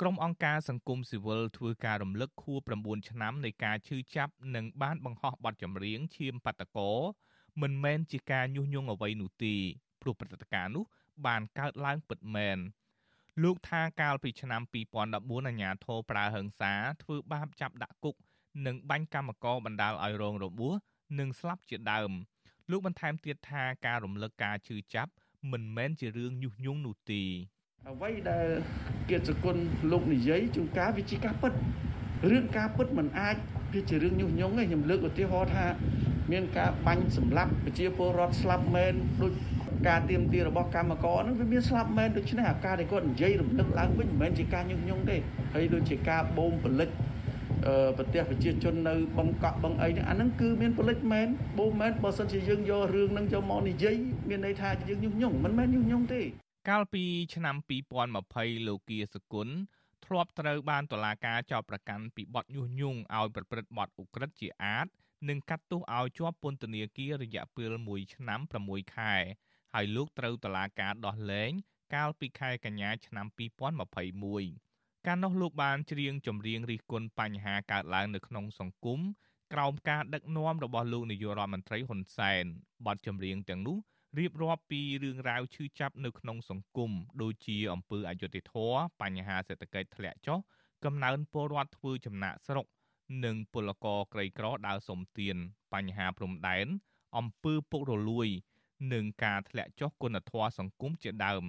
[0.00, 6.90] ក្រុមអង្គការសង្គមស៊ីវិលធ្វើការរំលឹកខួប9ឆ្នាំនៃការឈឺចាប់និងបានបង្ហោះបទចម្រៀងឈាមបាតកោ
[7.62, 9.54] មិនមែនជាការញុះញង់អ្វីនោះទេ
[10.00, 10.84] ព្រោះព្រឹត្តិការណ៍នោះ
[11.26, 12.58] បានកើតឡើងពិតមែន
[13.42, 14.62] លោកថាកាលពីឆ្នាំ
[15.04, 18.14] 2014អាញាធរប្រើហិង្សាធ្វើបាបចាប់ដាក់គុក
[18.66, 20.74] និងបាញ់កម្មករបណ្ដាលឲ្យរងរបួស
[21.18, 22.10] និងស្លាប់ជាដើម
[22.70, 25.12] លោកបន្ថែមទៀតថាការរំលឹកការឈឺចាប់
[25.52, 27.22] មិនមែនជារឿងញុះញង់នោះទេ
[27.92, 28.46] អ្វីដែល
[29.08, 29.56] គៀតសគុណ
[29.92, 31.52] លោកនិយាយជួនកាលវាជាការពិត
[32.30, 33.36] រឿងការពិតមិនអាច
[33.74, 35.66] វាជារឿងញុះញង់ទេខ្ញុំលើកឧទាហរណ៍ថា
[36.32, 39.32] មានការបាញ់សម្លាប់ប្រជាពលរដ្ឋស្លាប់មែនដូច
[39.88, 45.16] ការទៀមទារបស់កម្មករហ្នឹងវាមានស្លាប់មែនដូច្នេះអាការដែលគាត់និយាយរំលឹកឡើងវិញមិនមែនជាការញុះញង់ទេ
[45.54, 46.88] ហើយដូចជាការបូមពលិច
[47.98, 51.26] ប្រទេសប្រជាជននៅបឹងកក់បឹងអីហ្នឹងអាហ្នឹងគឺមានពលិចមែន
[51.58, 53.94] បូមមែនបើសិនជាយើងយករឿងហ្នឹងយកមកនិយាយ
[54.28, 56.22] មានន័យថាយើងញុះញង់មិនមែនញុះញង់ទេ
[56.68, 57.56] កាលពីឆ្នាំ
[58.12, 59.48] 2020លោកគៀសគុណ
[60.04, 64.86] ធ្លាប់ត្រូវបានតុលាការចោទប្រកាន់ពីបទញុះញង់ឲ្យប្រព្រឹត្តបទឧក្រិដ្ឋជាអាត
[65.28, 69.14] និងកាត់ទោសឲ្យជាប់ពន្ធនាគាររយៈពេល1ឆ្នាំ6ខែ
[69.72, 71.50] ហើយលោកត្រូវតុលាការដោះលែង
[71.94, 73.26] កាលពីខែកញ្ញាឆ្នាំ
[74.36, 79.00] 2021កាលនោះលោកបានច្រៀងចម្រៀងរិះគន់បញ្ហាកើតឡើងនៅក្នុងសង្គម
[79.52, 82.44] ក្រោមការដឹកនាំរបស់លោកនាយករដ្ឋមន្ត្រីហ៊ុនសែន
[82.86, 83.78] បទចម្រៀងទាំងនោះ
[84.18, 86.90] រៀបរាប់ពីរឿងរ៉ាវឈឺចាប់នៅក្នុងសង្គម
[87.22, 90.38] ដូចជាអំពើអយុត្តិធម៌បញ្ហាសេដ្ឋកិច្ចធ្លាក់ចុះ
[90.84, 92.66] កំណើនពលរដ្ឋធ្វើចំណាក់ស្រុក
[93.24, 95.36] និងពលករក្រីក្រដើរសុំទាន
[95.72, 96.66] បញ្ហាព្រំដែន
[97.18, 98.28] អំពើពុករលួយ
[98.92, 101.44] និងការធ្លាក់ចុះគុណធម៌សង្គមជាដើម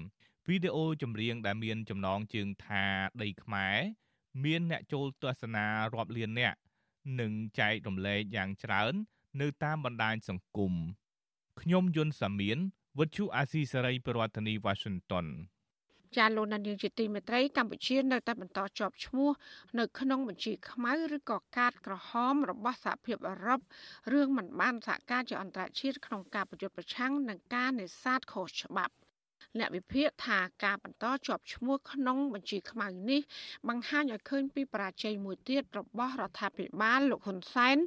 [0.47, 2.83] វីដេអូចម្រៀងដែលមានចំណងជើងថា
[3.21, 3.77] ដីខ្មែរ
[4.43, 6.57] មានអ្នកចូលទស្សនារាប់លាននាក់
[7.19, 8.93] និងចែករំលែកយ៉ាងច្រើន
[9.41, 10.73] នៅតាមបណ្ដាញសង្គម
[11.61, 12.57] ខ្ញុំយុនសាមៀន
[12.99, 15.27] វិទ្យុអាស៊ីសេរីប្រធានាធិបតី Washington
[16.17, 19.29] ចាលោកនាយកជាទីមេត្រីកម្ពុជានៅតែបន្តជាប់ឈ្មោះ
[19.79, 23.59] នៅក្នុងបញ្ជីខ្មៅឬក៏កាតក្រហមរបស់សហភាពអឺរ៉ុប
[24.13, 28.93] រឿងមិនបានសហការជាអន្តរជាតិក្នុងការប្រយុទ្ធប្រឆាំងនឹងការនេសាទខុសច្បាប់
[29.59, 33.21] អ្នកវិភាគថាការបន្តជាប់ឈ្មោះក្នុងបញ្ជីខ្មៅនេះ
[33.69, 37.77] បង្ហាញឲ្យឃើញពីបរាជ័យមួយទៀតរបស់រដ្ឋាភិបាលលោកហ៊ុនសែន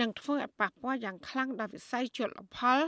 [0.00, 2.78] នឹងធ្វើឲ្យប៉ះពាល់យ៉ាងខ្លាំងដល់វិស័យជលផល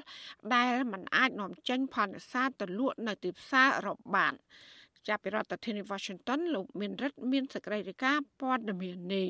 [0.54, 4.34] ដែលมันអាចនាំចេញផលនេសាទទៅលក់នៅទីផ្សារអឺរ៉ុបបាន
[5.08, 9.28] ចាប់ពីរដ្ឋធានី Washington លោកមានរិទ្ធមានសេចក្តីរាយការណ៍ព័ត៌មាននេះ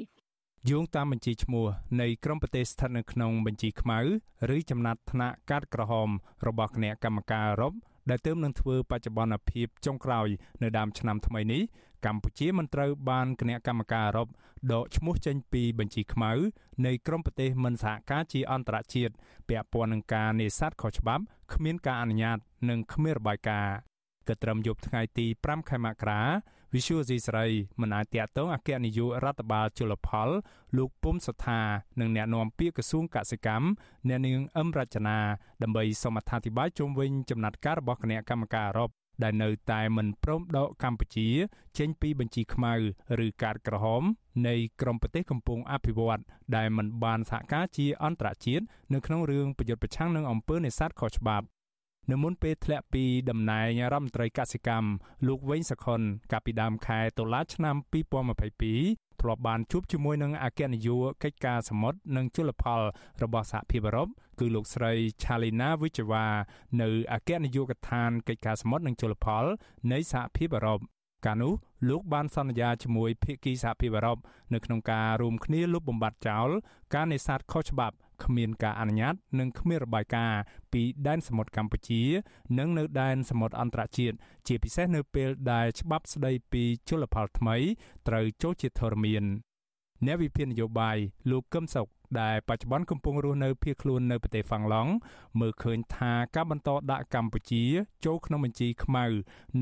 [0.71, 1.67] យោងតាមបញ្ជីឈ្មោះ
[2.01, 3.99] នៃក្រមប្រទេសស្ថិតនៅក្នុងបញ្ជីខ្មៅ
[4.55, 6.09] ឬចំណាត់ថ្នាក់កាតក្រហម
[6.47, 7.73] របស់គណៈកម្មការអឺរ៉ុប
[8.11, 10.29] ដែលទើបនឹងធ្វើបច្ចុប្បន្នភាពចុងក្រោយ
[10.63, 11.63] នៅដើមឆ្នាំថ្មីនេះ
[12.07, 14.29] កម្ពុជាមិនត្រូវបានគណៈកម្មការអឺរ៉ុប
[14.73, 16.33] ដកឈ្មោះចេញពីបញ្ជីខ្មៅ
[16.87, 19.15] នៃក្រមប្រទេសមិនសហការជាអន្តរជាតិ
[19.49, 21.23] ពាក់ព័ន្ធនឹងការនេសាទខុសច្បាប់
[21.55, 22.39] គ្មានការអនុញ្ញាត
[22.71, 23.77] និងគ្មានរបាយការណ៍
[24.29, 26.21] ក៏ត្រឹមយប់ថ្ងៃទី5ខែមករា
[26.73, 27.47] Visual C ស្រី
[27.81, 30.29] មិនអាចតាក់ទងអគ្គនាយករដ្ឋបាលជលផល
[30.77, 31.61] លោកពុំសថា
[32.01, 33.67] និងអ្នកនាំពាក្យក្រសួងកសិកម្ម
[34.09, 35.19] អ្នកនាងអឹមរចនា
[35.63, 38.91] ដើម្បីសូមអធិប្បាយជុំវិញចំណាត់ការរបស់គណៈកម្មការអឺរ៉ុប
[39.23, 41.29] ដែលនៅតែមិនព្រមដកកម្ពុជា
[41.79, 42.73] ចេញពីបញ្ជីខ្មៅ
[43.25, 44.03] ឬកាតក្រហម
[44.49, 46.21] នៃក្រមប្រទេសកំពុងអភិវឌ្ឍ
[46.57, 51.47] ដែលមិនបានសហការជាអន្តរជាតិនៅក្នុងរឿងប្រយុទ្ធប្រឆាំងនឹងអំពើនេសាទខុសច្បាប់
[52.11, 54.91] នៅមុនពេលធ្លាក់ពីតំណែងរដ្ឋមន្ត្រីកសិកម្ម
[55.29, 56.01] លោកវែងសខុន
[56.33, 57.77] កាលពីដើមខែតុលាឆ្នាំ
[58.43, 62.81] 2022ធ្លាប់បានជួបជាមួយនឹងអគ្គនាយកកិច្ចការសមុទ្រនិងជលផល
[63.23, 64.09] របស់សហភាពអឺរ៉ុប
[64.41, 64.93] គឺលោកស្រី
[65.23, 66.25] Chalina Vicheva
[66.81, 69.45] នៅអគ្គនាយកដ្ឋានកិច្ចការសមុទ្រនិងជលផល
[69.93, 70.81] នៃសហភាពអឺរ៉ុប
[71.27, 71.53] កាលនោះ
[71.89, 74.19] លោកបានសន្យាជាមួយភាគីសហភាពអឺរ៉ុប
[74.55, 76.49] នៅក្នុងការរួមគ្នាលុបបំបាត់ចោល
[76.95, 80.41] ការនេសាទខុសច្បាប់គ្មានការអនុញ្ញាត និងគ្មានរបាយការណ៍
[80.73, 82.03] ពីដែនសមុទ្រកម្ពុជា
[82.59, 87.57] និងនៅដែនសមុទ្រអន្តរជាតិជាពិសេសនៅពេលដែលច្បាប់ស្តីពីជលផលថ្មី
[88.09, 89.25] ត្រូវចូលជាធរមាន
[90.07, 90.97] អ្នកវិភាគនយោបាយ
[91.31, 91.89] លោកកឹមសុខ
[92.21, 94.93] ដែលបច្ចុប្បន្នកំពុងរស់នៅភៀសខ្លួននៅប្រទេសហ្វាំងឡង់
[95.41, 97.65] មើលឃើញថាការបន្តដាក់កម្ពុជា
[98.05, 99.05] ចូលក្នុងបញ្ជីខ្មៅ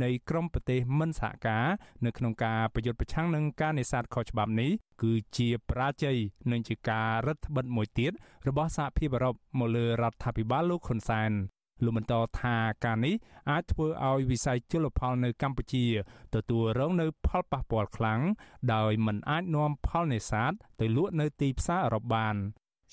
[0.02, 1.66] នៃក្រមប្រទេសមិនសហការ
[2.04, 4.70] នៅក្នុងការប្រយុទ្ធប្រឆាំងនឹងការនេសាទខុសច្បាប់នេះ
[5.02, 6.18] គឺជាបរាជ័យ
[6.50, 8.12] និងជាការរឹតបន្តឹងមួយទៀត
[8.48, 11.32] របស់សហភាពអឺរ៉ុបមកលើរដ្ឋាភិបាលលោកហ៊ុនសែន
[11.84, 13.14] លោកបន្តថាការនេះ
[13.50, 15.84] អាចធ្វើឲ្យវិស័យជលផលនៅកម្ពុជា
[16.34, 18.20] ទទួលរងនៅផលប៉ះពាល់ខ្លាំង
[18.74, 22.36] ដោយមិនអាចនាំផលនេសាទទៅលក់នៅទីផ្សារអឺរ៉ុបបាន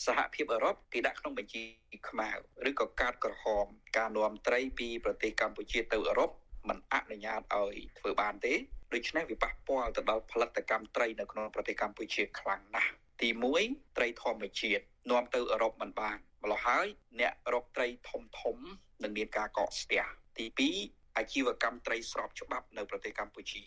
[0.05, 1.63] សហភាពអឺរ៉ុបគេដាក់ក្នុងបញ្ជី
[2.09, 2.29] ខ្មៅ
[2.69, 3.65] ឬក៏កាតក្រហម
[3.97, 6.29] ការនាំត្រីពីប្រទេសកម្ពុជាទៅអឺរ៉ុប
[6.69, 8.53] มันអនុញ្ញាតឲ្យធ្វើបានទេ
[8.93, 13.29] ដូច្នេះវាប៉ះពាល់ទៅដល់ផលិតកម្មត្រីនៅក្នុងប្រទេសកម្ពុជាខ្លាំងណាស់ទី
[13.63, 16.87] 1ត្រីធម្មជាតិនាំទៅអឺរ៉ុបមិនបាន ម្ល៉េះហើយ
[17.19, 18.57] អ្នករកត្រីធំធំ
[19.03, 20.03] នឹងមានការកកស្ទះ
[20.37, 20.45] ទី
[20.81, 23.63] 2អាជីវកម្មត្រីស្របច្បាប់នៅប្រទេសកម្ពុជា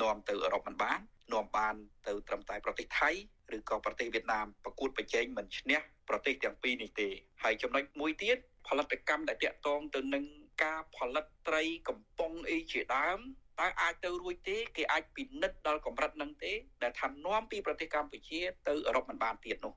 [0.00, 1.00] នាំទៅអឺរ៉ុបមិនបាន
[1.32, 1.74] នាំបាន
[2.06, 3.10] ទៅត្រឹមតែប្រទេសថៃ
[3.56, 7.08] ឬក៏ប្រទេសវៀតណាមប្រកួតប្រជែងមិនឈ្នះប្រទេសទាំងពីរនេះទេ
[7.42, 8.36] ហើយចំណុចមួយទៀត
[8.68, 10.24] ផលិតកម្មដែលតាក់ទងទៅនឹង
[10.64, 13.18] ការផលិតត្រីកំប៉ុងអីជាដើម
[13.60, 19.74] តើអាចទៅរួចទេគេអាចពិនិត្យដល់កម្រិតនឹងទេដែលថានាំពីប្រទេសកម្ពុជាទៅអឺរ៉ុបមិនបានទៀតនោះ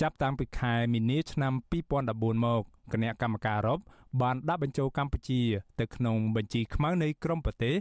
[0.00, 1.52] ចាប់តាំងពីខែមីនាឆ្នាំ
[1.98, 3.80] 2014មកគណៈកម្មការអឺរ៉ុប
[4.22, 5.40] បានដាក់បញ្ចូលកម្ពុជា
[5.80, 7.74] ទៅក្នុងបញ្ជីខ្មៅនៃក្រុមប្រទេស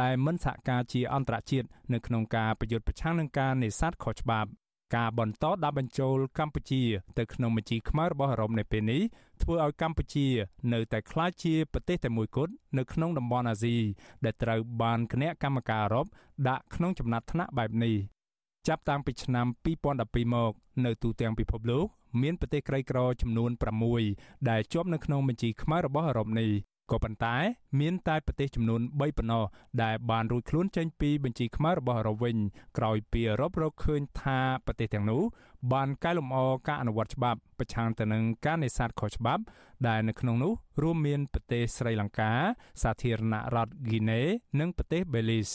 [0.00, 4.48] ដែលមិនសហការជាអន្តរជាតិនៅក្នុងការប្រយុទ្ធប្រឆាំងនឹងការនេសាទខុសច្បាប់
[4.96, 6.82] ការបន្តដាក់បញ្ចូលកម្ពុជា
[7.18, 9.02] ទៅក្នុងបញ្ជីខ្មៅរបស់អឺរ៉ុបនៅពេលនេះ
[9.42, 10.26] ធ្វើឲ្យកម្ពុជា
[10.72, 13.76] នៅតែក្លាយជាប្រទេសតែមួយគត់នៅក្នុងតំបន់អាស៊ី
[14.24, 16.06] ដែលត្រូវបានគណៈកម្មការអឺរ៉ុប
[16.48, 17.96] ដាក់ក្នុងចំណាត់ថ្នាក់បែបនេះ
[18.68, 19.46] ចាប់តាំងពីឆ្នាំ
[19.90, 20.52] 2012មក
[20.84, 21.86] នៅទូទាំងពិភពលោក
[22.22, 23.50] មានប្រទេសក្រីក្រចំនួន
[23.98, 26.50] 6ដែលជាប់នៅក្នុងបញ្ជីខ្មៅរបស់អឺរ៉ុបនេះ
[26.90, 27.36] ក៏ប៉ុន្តែ
[27.80, 29.44] មានតែប្រទេសចំនួន3ប៉ុណ្ណោះ
[29.82, 32.36] ដែលបានរួចខ្លួនចេញពីបញ្ជីខ្មៅរបស់អឺរ៉ុបវិញ
[32.78, 35.22] ក្រោយពីអឺរ៉ុបរកឃើញថាប្រទេសទាំងនោះ
[35.72, 39.42] បានកែលម្អការអនុវត្តច្បាប់ប្រឆាំងទៅនឹងការនេសាទខុសច្បាប់
[39.88, 42.32] ដែលនៅក្នុងនោះរួមមានប្រទេសស្រីលង្កា
[42.82, 44.20] សាធារណរដ្ឋហ្គីណេ
[44.60, 45.50] និងប្រទេសបេលីស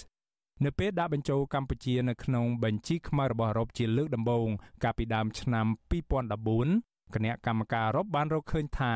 [0.64, 4.48] នៅពេលដាក់បញ្ចូលកម្ពុជានៅក្នុងបញ្ជីខ្មៅរបស់អឺរ៉ុបជាលើកដំបូង
[4.84, 5.66] កាលពីដើមឆ្នាំ
[6.40, 8.94] 2014គណៈកម្មការអឺរ៉ុបបានរកឃើញថា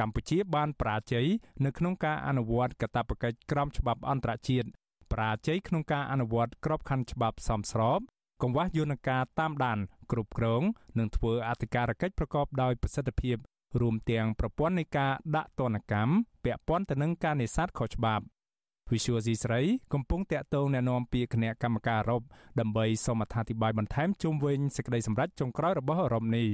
[0.00, 1.26] កម្ពុជាបានប្រាជ័យ
[1.64, 4.68] នៅក្នុងការអនុវត្តកាតព្វកិច្ចក្រមច្បាប់អន្តរជាតិ
[5.12, 8.00] ប្រាជ័យក្នុងការអនុវត្តក្របខ័ណ្ឌច្បាប់សមស្រប
[8.42, 9.78] កង្វះយន្តការតាមដាន
[10.12, 10.62] គ្រប់គ្រង
[10.98, 13.36] និងធ្វើអធិការកិច្ចប្រកបដោយប្រសិទ្ធភាព
[13.80, 16.12] រួមទាំងប្រព័ន្ធនៃការដាក់ទណ្ឌកម្ម
[16.44, 18.24] ពាក់ព័ន្ធទៅនឹងការនេសាទខុសច្បាប់
[18.90, 19.60] Visual C ស្រី
[19.92, 22.22] កំពុងតាក់ទងណែនាំពីគណៈកម្មការអឺរ៉ុប
[22.60, 26.48] ដើម្បីសូមអធិប្បាយបន្ថែមជុំវិញសេចក្តីសម្រេចចុងក្រោយរបស់អឺរ៉ុបនេះ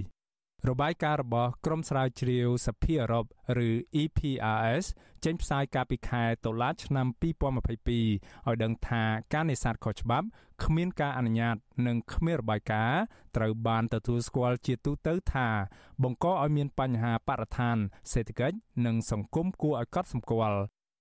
[0.71, 3.25] របាយការណ៍របស់ក្រុមស្រាវជ្រាវសភាអឺរ៉ុប
[3.67, 3.69] ឬ
[4.03, 4.85] EPRS
[5.25, 9.03] ចេញផ្សាយកាលពីខែតុលាឆ្នាំ2022ឲ្យដឹងថា
[9.35, 10.27] ការនេសាទខុសច្បាប់
[10.65, 13.01] គ្មានការអនុញ្ញាត និងគ្មានរបាយការណ៍
[13.37, 15.49] ត្រូវបានទទួលស្គាល់ជាទូទៅថា
[16.03, 17.77] បង្កឲ្យមានបញ្ហាបរិស្ថាន
[18.13, 20.61] សេដ្ឋកិច្ចនិងសង្គមគួរឲ្យកត់សម្គាល់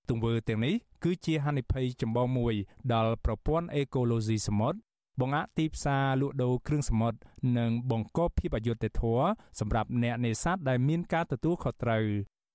[0.09, 2.53] ទង្វើទាំងនេះគឺជាហានិភ័យចម្បងមួយ
[2.93, 4.77] ដល់ប្រព័ន្ធអេកូឡូស៊ីសមុទ្រ
[5.19, 7.17] បង្អាក់ទីផ្សារលក់ដូរគ្រឿងសមុទ្រ
[7.57, 9.27] និងបង្កភាពអយុត្តិធម៌
[9.59, 12.05] សម្រាប់អ្នកនេសាទដែលមានការទទួលខុសត្រូវ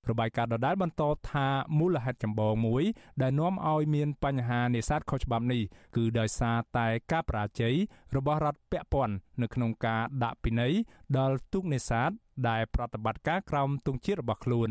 [0.08, 1.46] របាយការណ៍ដដែលបន្តថា
[1.78, 2.84] មូលហេតុចម្បងមួយ
[3.22, 5.62] ដែលនាំឲ្យមានបញ្ហានេសាទខុសច្បាប់នេះ
[5.96, 7.74] គឺដោយសារតែការបរាជ័យ
[8.16, 10.72] របស់រដ្ឋពាក់ព័ន្ធនៅក្នុងការដាក់ពិន័យ
[11.18, 12.10] ដល់ទូកនេសាទ
[12.48, 14.70] ដែលប្រតិបត្តិការក្រោមទង់ជាតិរបស់ខ្លួន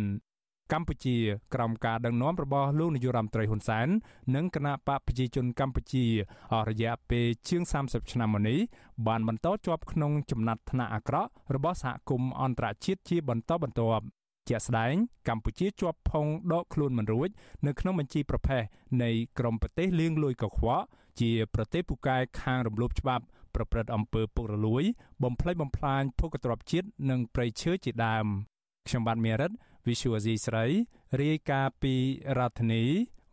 [0.74, 1.18] កម្ពុជា
[1.54, 3.88] ក្រោមការដឹកនាំរបស់លោកនាយរដ្ឋមន្ត្រីហ៊ុនសែន
[4.36, 6.06] និងគណៈបកប្រជាជនកម្ពុជា
[6.54, 8.60] អស់រយៈពេលជាង30ឆ្នាំមកនេះ
[9.08, 14.04] បានបន្តជាប់ក្នុងចំណាត់ថ្នាក់អាក្រក់របស់សហគមន៍អន្តរជាតិជាបន្តបន្ទាប់
[14.50, 14.94] ជាក់ស្ដែង
[15.28, 17.30] កម្ពុជាជាប់ផុងដកខ្លួនមិនរួច
[17.68, 18.64] នៅក្នុងបញ្ជីប្រភេទ
[19.04, 20.84] នៃក្រមប្រទេសលៀងលួយកខ្វក់
[21.20, 23.24] ជាប្រទេសពូកែខាងរំលោភច្បាប់
[23.56, 24.84] ប្រព្រឹត្តអំពើពុករលួយ
[25.24, 28.26] បំផ្លិចបំផ្លាញភូកទ្របជាតិនិងប្រៃឈើជាដើម
[28.88, 29.52] ខ្ញុំបាទមេរិត
[29.90, 30.66] Visual Asia ស្រី
[31.22, 31.94] រាយការណ៍ពី
[32.38, 32.84] រដ្ឋធានី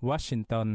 [0.09, 0.69] Washington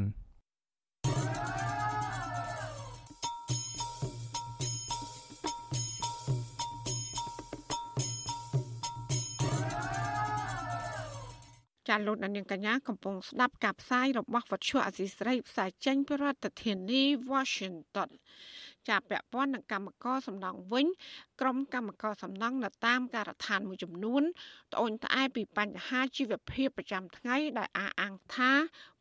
[11.88, 18.10] ចាលោកនាងកញ្ញាកំពុងស្ដាប់ការផ្សាយរបស់វិទ្យុអសីស្រីផ្សាយចេញពីរដ្ឋធានី Washington
[18.90, 20.88] ចាពាក់ព័ន្ធនឹងកម្មករសំណង់វិញ
[21.42, 24.24] ក្រុមកម្មករសំណង់នៅតាមការដ្ឋានមួយចំនួន
[24.74, 28.52] ត្អូញត្អែពីបញ្ហាជីវភាពប្រចាំថ្ងៃដែលអះអាងថា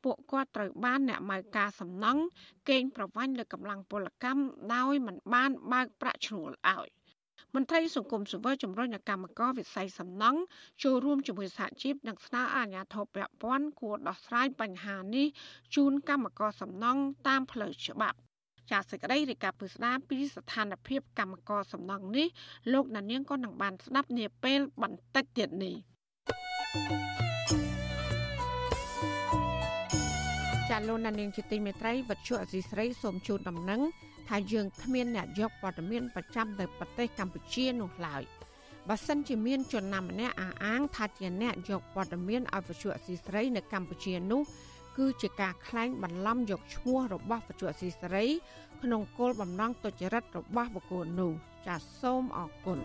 [0.04, 2.22] ពួកគាត់ត្រូវបានអ្នកម៉ៅការសំណង់
[2.70, 4.42] កេងប្រវ័ញ្ចលើកម្លាំងពលកម្ម
[4.74, 6.88] ដោយមិនបានបើកប្រាក់ឈ្នួលឲ្យ
[7.54, 10.40] មន្ត្រីសង្គមស៊ីវិលជំរុញឲ្យកម្មករវិស័យសំណង់
[10.82, 15.26] ចូលរួមជាមួយសហជីពនិងស្នើអាជ្ញាធរពាក់ព័ន្ធគួរដោះស្រាយបញ្ហានេះ
[15.74, 18.18] ជូនកម្មករសំណង់តាមផ្លូវច្បាប់
[18.70, 22.28] ចាសសេចក្តីរាយការណ៍ពិស្ដារពីស្ថានភាពកម្មករសំណង់នេះ
[22.72, 25.74] លោកណានៀងក៏នឹងបានស្ដាប់នាពេលបន្តិចទៀតនេះ
[30.70, 33.80] ចាលោកណានៀងជាទីមេត្រីវັດជុអសីស្រីសូមជូនដំណឹង
[34.28, 38.22] ថាយើងគ្មានអ្នកយកព័ត៌មានប្រចាំទៅប្រទេសកម្ពុជានោះឡើយ
[38.88, 44.42] បើសិនជាមានជនណាម្នាក់អះអាងថាជាអ្នកយកព័ត៌មានឲ្យវិទ្យុអសីស្រីនៅកម្ពុជានោះ
[45.00, 48.26] គឺជាការក្លែងបន្លំយកឈ្មោះរបស់បច្ចុប្បន្នស៊ីសេរី
[48.82, 51.32] ក្នុងគោលបំណងទុច្ចរិតរបស់បុគ្គលនោះ
[51.66, 52.78] ចាសសូមអរគុណ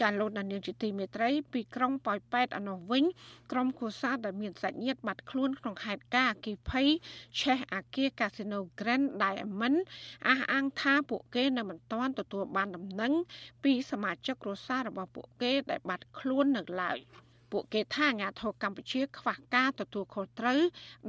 [0.00, 3.04] ចាលោកដានៀងជាទីមេត្រីពីក្រុងប៉ោយប៉ែតអនុវិញ
[3.52, 6.88] ក្រុមគូសាដែលមានសាច់ញាតិបាត់ខ្លួនក្នុងហេតុការណ៍អគិភ័យ
[7.40, 9.78] ឆេះអាគារកាស៊ីណូ Grand Diamond
[10.28, 13.12] អះអាងថាពួកគេនៅមិនទាន់ទទួលបានដំណឹង
[13.64, 16.98] ពីសមាជិកគ្រួសាររបស់ពួកគេដែលបាត់ខ្លួននៅឡើយ
[17.52, 20.60] ពួកគេថាអាញាធរកម្ពុជាខ្វះការទទួលខុសត្រូវ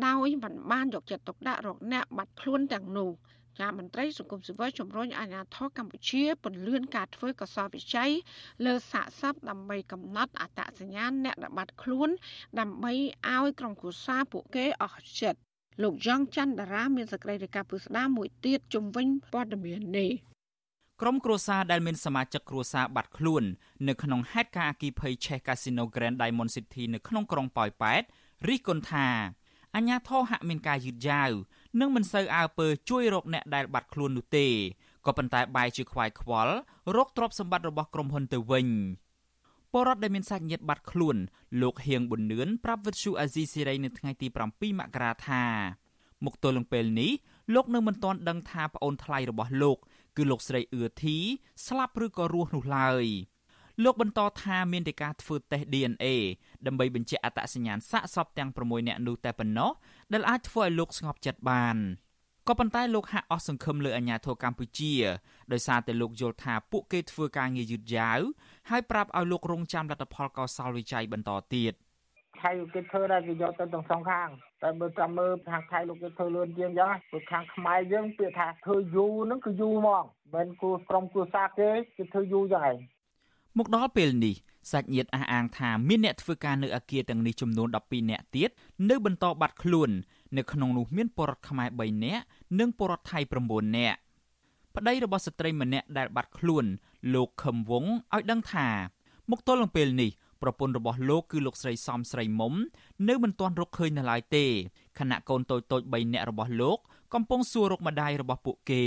[0.05, 3.11] ដោយមិនបានយកចិត្តទុកដាក់រកអ្នកបាត់ខ្លួនទាំងនោះ
[3.59, 8.11] ចាមន្ត្រីសង្គមស៊ីវិលជំរុញអាជ្ញាធរកម្ពុជាពន្យាការធ្វើកសោវិច័យ
[8.65, 12.09] លើសាកសពដើម្បីកំណត់អត្តសញ្ញាណអ្នកដែលបាត់ខ្លួន
[12.59, 12.93] ដើម្បី
[13.27, 15.39] ឲ្យក្រុមគ្រួសារពួកគេអស់ចិត្ត
[15.83, 20.11] លោកយ៉ងច័ន្ទតារាមានសេចក្តីរាយការណ៍ពុស្ដាមួយទៀតជំវិញព័ត៌មាននេះ
[21.01, 23.43] ក្រុមគ្រួសារដែលមានសមាជិកគ្រួសារបាត់ខ្លួន
[23.87, 28.03] នៅក្នុងហេតុការណ៍អគិភ័យ Chess Casino Grand Diamond City នៅក្នុងក្រុងប៉ោយប៉ែត
[28.47, 29.07] រិះគន់ថា
[29.75, 31.31] អាញាធរហាក់មានការយឺតយ៉ាវ
[31.79, 34.47] និងមិនសូវអើពើជួយរកអ្នកដែលបាត់ខ្លួននោះទេ
[35.05, 36.53] ក៏ប៉ុន្តែបែរជាខ្វាយខ្វល់
[36.95, 38.67] រកទ្រព្យសម្បត្តិរបស់ក្រុមហ៊ុនទៅវិញ
[39.73, 41.17] បរដ្ឋដែលមានសាច់ញាតិបាត់ខ្លួន
[41.61, 45.43] លោកហៀងប៊ុននឿនប្រាប់វិទ្យុអាស៊ីសេរីនៅថ្ងៃទី7មករាថា
[46.25, 47.11] មកទល់នឹងពេលនេះ
[47.53, 49.77] លោកនៅមិនទាន់ដឹងថាប្អូនថ្លៃរបស់លោក
[50.17, 51.17] គឺលោកស្រីអឿធី
[51.67, 53.05] ស្លាប់ឬក៏រស់នោះឡើយ។
[53.81, 56.05] លោកបន្តថាមានតែការធ្វើតេស្ត DNA
[56.65, 59.71] ដើម្បីបញ្ជាក់អត្តសញ្ញាណសាកសពទាំង6នាក់នោះតែប៉ុណ្ណោះ
[60.13, 61.77] ដែលអាចធ្វើឲ្យលោកស្ងប់ចិត្តបាន
[62.47, 64.93] ក៏ប៉ុន្តែលោកហាក់អស់សង្ឃឹមលើអាញាធរកម្ពុជា
[65.51, 68.19] ដោយសារតែលោកយល់ថាពួកគេធ្វើការងារយឺតយ៉ាវ
[68.69, 71.73] ហើយប្រាប់ឲ្យលោករងចាំលទ្ធផលកោសលវិច័យបន្តទៀត
[72.41, 74.29] ថៃគេធ្វើដែរគេយកទៅទាំងសងខាង
[74.63, 82.77] តែបើតាមមើលខាងថៃលោកគេធ្វើលឿនជាងចឹងព្រោះខាងខ្មែរយើងពាក្យថាធ្វើយូរហ្នឹងគឺយូរហ្មងមិនគូក្រុមគូសាគេគេធ្វើយូរចឹងឯង
[83.57, 84.35] មកដល់ពេលនេះ
[84.71, 88.49] សាច់ញាតិអះអាងថាមានអ្នកធ្វើការនៅអគារទាំងនេះចំនួន12នាក់ទៀត
[88.89, 89.89] នៅបន្តបាត់ខ្លួន
[90.37, 92.23] នៅក្នុងនោះមានពលរដ្ឋខ្មែរ3នាក់
[92.59, 93.97] និងពលរដ្ឋថៃ9នាក់
[94.75, 96.65] ប្តីរបស់ស្ត្រីម្នាក់ដែលបាត់ខ្លួន
[97.13, 98.67] លោកខឹមវងឲ្យដឹងថា
[99.31, 100.11] មកទល់នឹងពេលនេះ
[100.41, 102.53] ប្រពន្ធរបស់លោកគឺលោកស្រីសំស្រីមុំ
[103.09, 104.45] នៅមិនទាន់រកឃើញនៅឡើយទេ
[104.99, 106.77] ខណៈកូនតូចតូច3នាក់របស់លោក
[107.13, 108.83] កំពុងសួររកម្ដាយរបស់ពួកគេ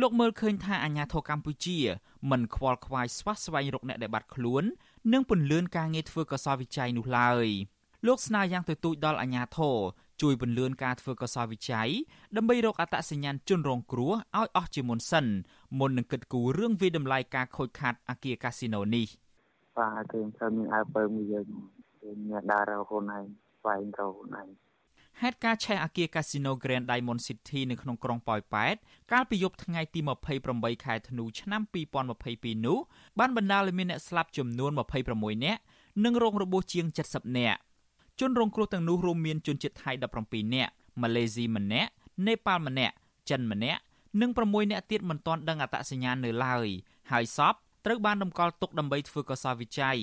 [0.00, 1.78] លោកមើលឃើញថាអាញាធរកម្ពុជា
[2.30, 4.64] មិនខ្វល់ខ្វាយស្វះស្វែងរកអ្នកដែលបាត់ខ្លួន
[5.12, 7.46] និងពន្លឿនការងារធ្វើកសលវិច័យនោះឡើយ
[8.06, 9.76] លោកស្នើយ៉ាងទទូចដល់អាញាធរ
[10.22, 11.88] ជួយពន្លឿនការធ្វើកសលវិច័យ
[12.36, 15.26] ដើម្បីរកអត្តសញ្ញាណជនរងគ្រោះឲ្យអស់ជាមុនសិន
[15.78, 19.06] មុននឹងគិតគូររឿងវិដំឡៃការខូចខាតអគារកាស៊ីណូនេះ
[19.78, 21.46] បាទគឺខ្ញុំមានអើពើមួយយើង
[22.28, 23.24] មានដើររកខ្លួនឯង
[23.60, 24.48] ស្វែងរកខ្លួនឯង
[25.22, 28.76] ហេតុការឆេះអគារ Casino Grand Diamond City នៅក្នុងក្រុងប៉ោយប៉ែត
[29.12, 30.00] កាលពីយប់ថ្ងៃទី
[30.42, 31.62] 28ខែធ្នូឆ្នាំ
[32.14, 32.78] 2022នោះ
[33.18, 34.70] បានបណ្ដាលឲ្យមានអ្នកស្លាប់ចំនួន
[35.08, 35.60] 26នាក់
[36.04, 37.60] និងរងរបួសជាង70នាក់
[38.20, 39.92] ជនរងគ្រោះទាំងនោះរួមមានជនជាតិថៃ
[40.22, 41.90] 17នាក់ម៉ាឡេស៊ីម្នាក់
[42.26, 42.94] នេប៉ាល់ម្នាក់
[43.30, 43.80] ចិនម្នាក់
[44.20, 46.68] និង6នាក់ទៀតមិនទាន់ដឹងអត្តសញ្ញាណនៅឡើយ
[47.10, 47.54] ហើយសព
[47.86, 49.96] ត្រូវបានតម្កល់ទុកដើម្បីធ្វើកសោវិច័យ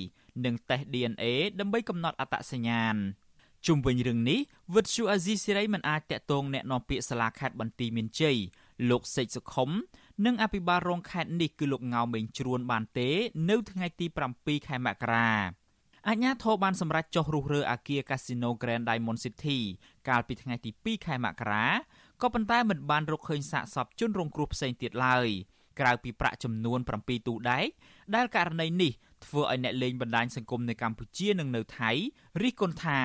[0.46, 1.26] និងតេស្ត DNA
[1.60, 2.96] ដើម្បីកំណត់អត្តសញ្ញាណ
[3.67, 4.41] ជុំវិញរឿងនេះ
[4.75, 8.37] វិទ្យុអាស៊ីសេរីមិនអាចតាក់ទងแนะនាំពាក្យសាលាខេត្តបន្ទាយមានជ័យ
[8.91, 9.71] លោកសេកសុខុម
[10.27, 13.11] និងអភិបាលរងខេត្តនេះគឺលោកងៅមេងជ្រួនបានទេ
[13.51, 15.31] នៅថ្ងៃទី7ខែមករា
[16.09, 19.59] អាជ្ញាធរបានសម្រេចចុះរុះរើអាគារ Casino Grand Diamond City
[20.09, 21.67] កាលពីថ្ងៃទី2ខែមករា
[22.23, 25.29] ក៏ប៉ុន្តែមិនបានរកឃើញសាកសពជនរងគ្រោះផ្សេងទៀតឡើយ
[25.81, 27.69] ក្រៅពីប្រាក់ចំនួន7ទូដែក
[28.15, 28.93] ដែលករណីនេះ
[29.25, 31.91] ធ្វើឲ្យអ្នកលេងបណ្ដាញសង្គមនៅកម្ពុជានិងនៅថៃ
[32.43, 33.01] រិះគន់ថា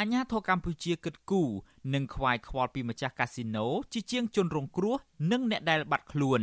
[0.00, 1.50] អាញាធរកម្ពុជាគិតគូរ
[1.94, 4.96] និងខ្វាយខ្វល់ពីម្ចាស់កាស៊ីណូជាជាងជនរងគ្រោះ
[5.32, 6.42] និងអ្នកដែលបាត់ខ្លួន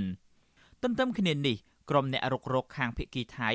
[0.83, 1.57] ទន្ទឹមគ្នានេះ
[1.89, 3.49] ក្រុមអ្នករុករកខាងភៀកគីថៃ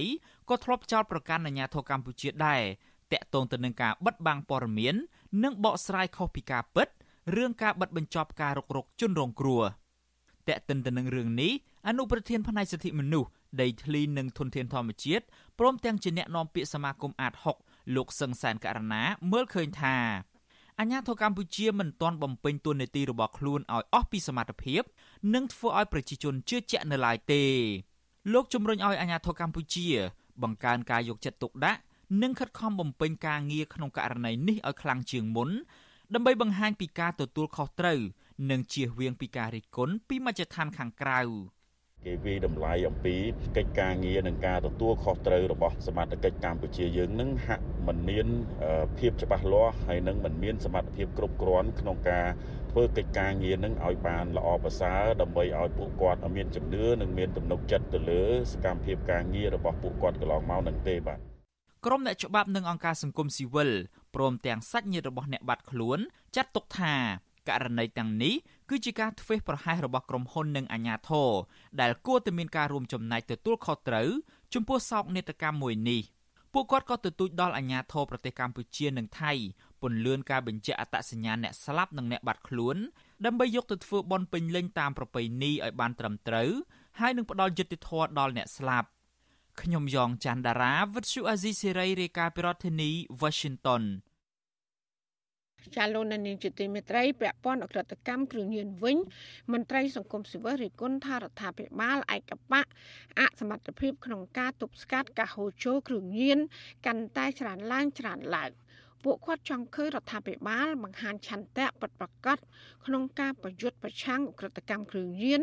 [0.49, 2.63] ក៏ធ្លាប់ចោទប្រកាន់អាញាធរកម្ពុជាដែរ
[3.13, 4.95] តាក់ទងទៅនឹងការបិទបាំងព័ត៌មាន
[5.45, 6.89] និងបកស្រាយខុសពីការពិត
[7.37, 9.63] រឿងការបិទបញ្ចប់ការរុករកជនរងគ្រោះ
[10.49, 11.53] តាក់ទិនទៅនឹងរឿងនេះ
[11.89, 13.29] អនុប្រធានផ្នែកសិទ្ធិមនុស្ស
[13.61, 15.25] ដីធ្លីនិងធនធានធម្មជាតិ
[15.59, 17.64] ព្រមទាំងជាអ្នកនាំពាក្យសមាគមអាត6
[17.95, 19.97] លោកសឹងសែនករណាមើលឃើញថា
[20.81, 24.83] អាញាធរកម្ពុជាមិនទាន់បំពេញតួនាទីរបស់ខ្លួនឲ្យអស់ពីសមត្ថភាព
[25.35, 27.45] និងធ្វើឲ្យប្រជាជនជឿជាក់នៅឡើយទេ
[28.33, 29.87] លោកជំរុញឲ្យអាញាធរកម្ពុជា
[30.43, 31.81] បង្កើនការយកចិត្តទុកដាក់
[32.23, 35.51] និងខិតខំបំពេញការងារក្នុងករណីនេះឲ្យខ្លាំងជាងមុន
[36.15, 38.01] ដើម្បីបង្ហាញពីការទទួលខុសត្រូវ
[38.51, 41.21] និងជៀសវាងពីការរិះគន់ពីមជ្ឈដ្ឋានខាងក្រៅ។
[42.09, 43.17] គេវិតម្លៃអំពី
[43.57, 48.27] កិច្ចការងារនិងការទទួលខុសត្រូវរបស់សមាជិកកម្ពុជាយើងនឹងហាក់មិនមាន
[48.99, 52.27] ភាពច្បាស់លាស់ហើយនឹងមិនមានសមត្ថភាពគ្រប់គ្រាន់ក្នុងការ
[52.71, 61.19] ធ្វើកិច្ចការងារនឹងឲ្យបានល្អប្រសើរដើម្បីឲ្យពួកគាត់មានជំនឿនិងមានទំនុកចិត្តទៅលើសកម្មភាពការងាររបស់ពួកគាត់កន្លងមកនឹងទេបាទ
[61.87, 63.71] ក្រុមអ្នកច្បាប់និងអង្គការសង្គមស៊ីវិល
[64.15, 65.99] ព្រមទាំងសាច់ញាតិរបស់អ្នកបាត់ខ្លួន
[66.37, 66.95] ចាត់ទុកថា
[67.49, 68.35] ករណីទាំងនេះ
[68.69, 71.31] គឺជាការធ្វេសប្រហែសរបស់ក្រុមហ៊ុននិងអាជ្ញាធរ
[71.81, 74.09] ដែលគួរតែមានការរួមចំណែកទទួលខុសត្រូវ
[74.55, 76.03] ចំពោះសោកនាដកម្មមួយនេះ
[76.53, 79.33] ពួកគាត់ក៏ទទូចដល់អាជ្ញាធរប្រទេសកម្ពុជានិងថៃ
[79.83, 82.77] ពន្លឿនការបញ្ជាក់អត្តសញ្ញាណអ្នកស្លាប់និងអ្នកបាត់ខ្លួន
[83.25, 86.51] ដើម្បីយកទៅធ្វើបន់ពេញលេញតាមប្រពៃណីឲ្យបានត្រឹមត្រូវ
[87.01, 88.89] ហើយនឹងផ្ដល់យុត្តិធម៌ដល់អ្នកស្លាប់
[89.63, 92.91] ខ្ញុំយ៉ងច័ន្ទដារាវិទ្យុអាស៊ីសេរីរាយការណ៍ពីរដ្ឋធានី
[93.23, 93.83] Washington
[95.77, 98.97] ចាលោកនានីជាទីមេត្រីពាក់ព័ន្ធអក្រិតកម្មគ្រឿងញៀនវិញ
[99.53, 102.63] មន្ត្រីសង្គមស៊ីវិលរិះគន់ថារដ្ឋាភិបាលឯកបៈ
[103.19, 106.39] អសមត្ថភាពក្នុងការទប់ស្កាត់ការហូរចូលគ្រឿងញៀន
[106.87, 108.51] កាន់តែច្រើនឡើងច្រើនឡើង
[109.05, 112.39] ពួកគាត់ចង់ឃើញរដ្ឋាភិបាលបង្ហាញឆន្ទៈពិតប្រាកដ
[112.87, 115.41] ក្នុងការប្រយុទ្ធប្រឆាំងអក្រិតកម្មគ្រឿងញៀន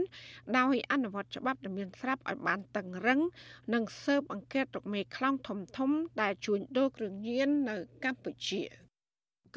[0.58, 3.20] ដោយអនុវត្តច្បាប់ដែលមានស្រាប់ឲ្យបានតឹងរឹង
[3.74, 8.81] និងស៊ើបអង្កេតរកមេខ្លោងធំធំដែលជួញដូរគ្រឿងញៀននៅកម្ពុជា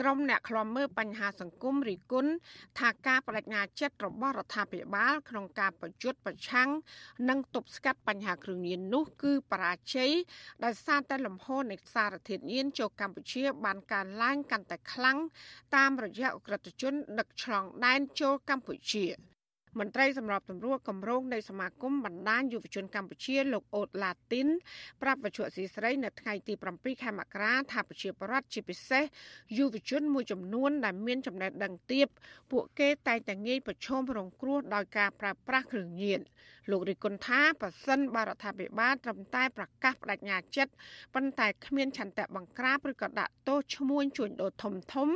[0.00, 2.26] ក្រុមអ្នកខ្លំមើលបញ្ហាសង្គមរីគុណ
[2.78, 6.68] ថាការបដិញ្ញាចិត្តរបស់រដ្ឋាភិបាល ក្នុងការប្រយុទ្ធប្រឆាំង
[7.28, 10.12] និងទប់ស្កាត់បញ្ហាគ្រឿងញៀននោះគឺបរាជ័យ
[10.64, 15.18] ដោយសារតែលំហូរនៃសារធាតុញៀនចូលកម្ពុជា បានកើនឡើងកាន់តែខ្លាំង
[15.76, 19.06] តាមរយៈអក្រិតជនដឹកឆ្លងដែនចូលកម្ពុជា។
[19.78, 24.48] មន្ត្រីសម្របសម្រួលគម្រោងនៃសមាគមបណ្ដាញយុវជនកម្ពុជាលោកអូតឡាទីន
[25.02, 29.04] ប្រាប់វិទ្យុអសីស្រីនៅថ្ងៃទី7ខែមករាថាប្រជាពលរដ្ឋជាពិសេស
[29.58, 32.06] យុវជនមួយចំនួនដែលមានចំណេះដឹងទាប
[32.50, 36.20] ពួកគេតែងតែងាយប្រឈមរងគ្រោះដោយការប្រើប្រាស់គ្រឿងញៀន
[36.70, 40.72] លោករិគុណថាប៉ះសិនបរដ្ឋាភិបាលត្រឹមតែប្រកាសបដិញ្ញាចិត្ត
[41.14, 45.10] ប៉ុន្តែគ្មានឆន្ទៈបង្ក្រាបឬក៏ដាក់ទោសឈ្មួញជួញដូរធំធំ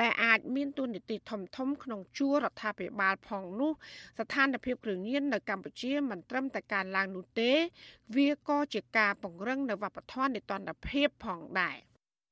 [0.00, 3.72] ដែលអាចមានទូនាទីធំធំក្នុងជួររដ្ឋាភិបាលផងនោះ
[4.18, 7.52] ស្ថានភាពគ្រឿងញៀននៅកម្ពុជាមិនត្រឹមតែការឡើងនោះទេ
[8.16, 11.76] វាក៏ជាការពង្រឹងនៅវប្បធម៌នៃតន្តភាពផងដែរ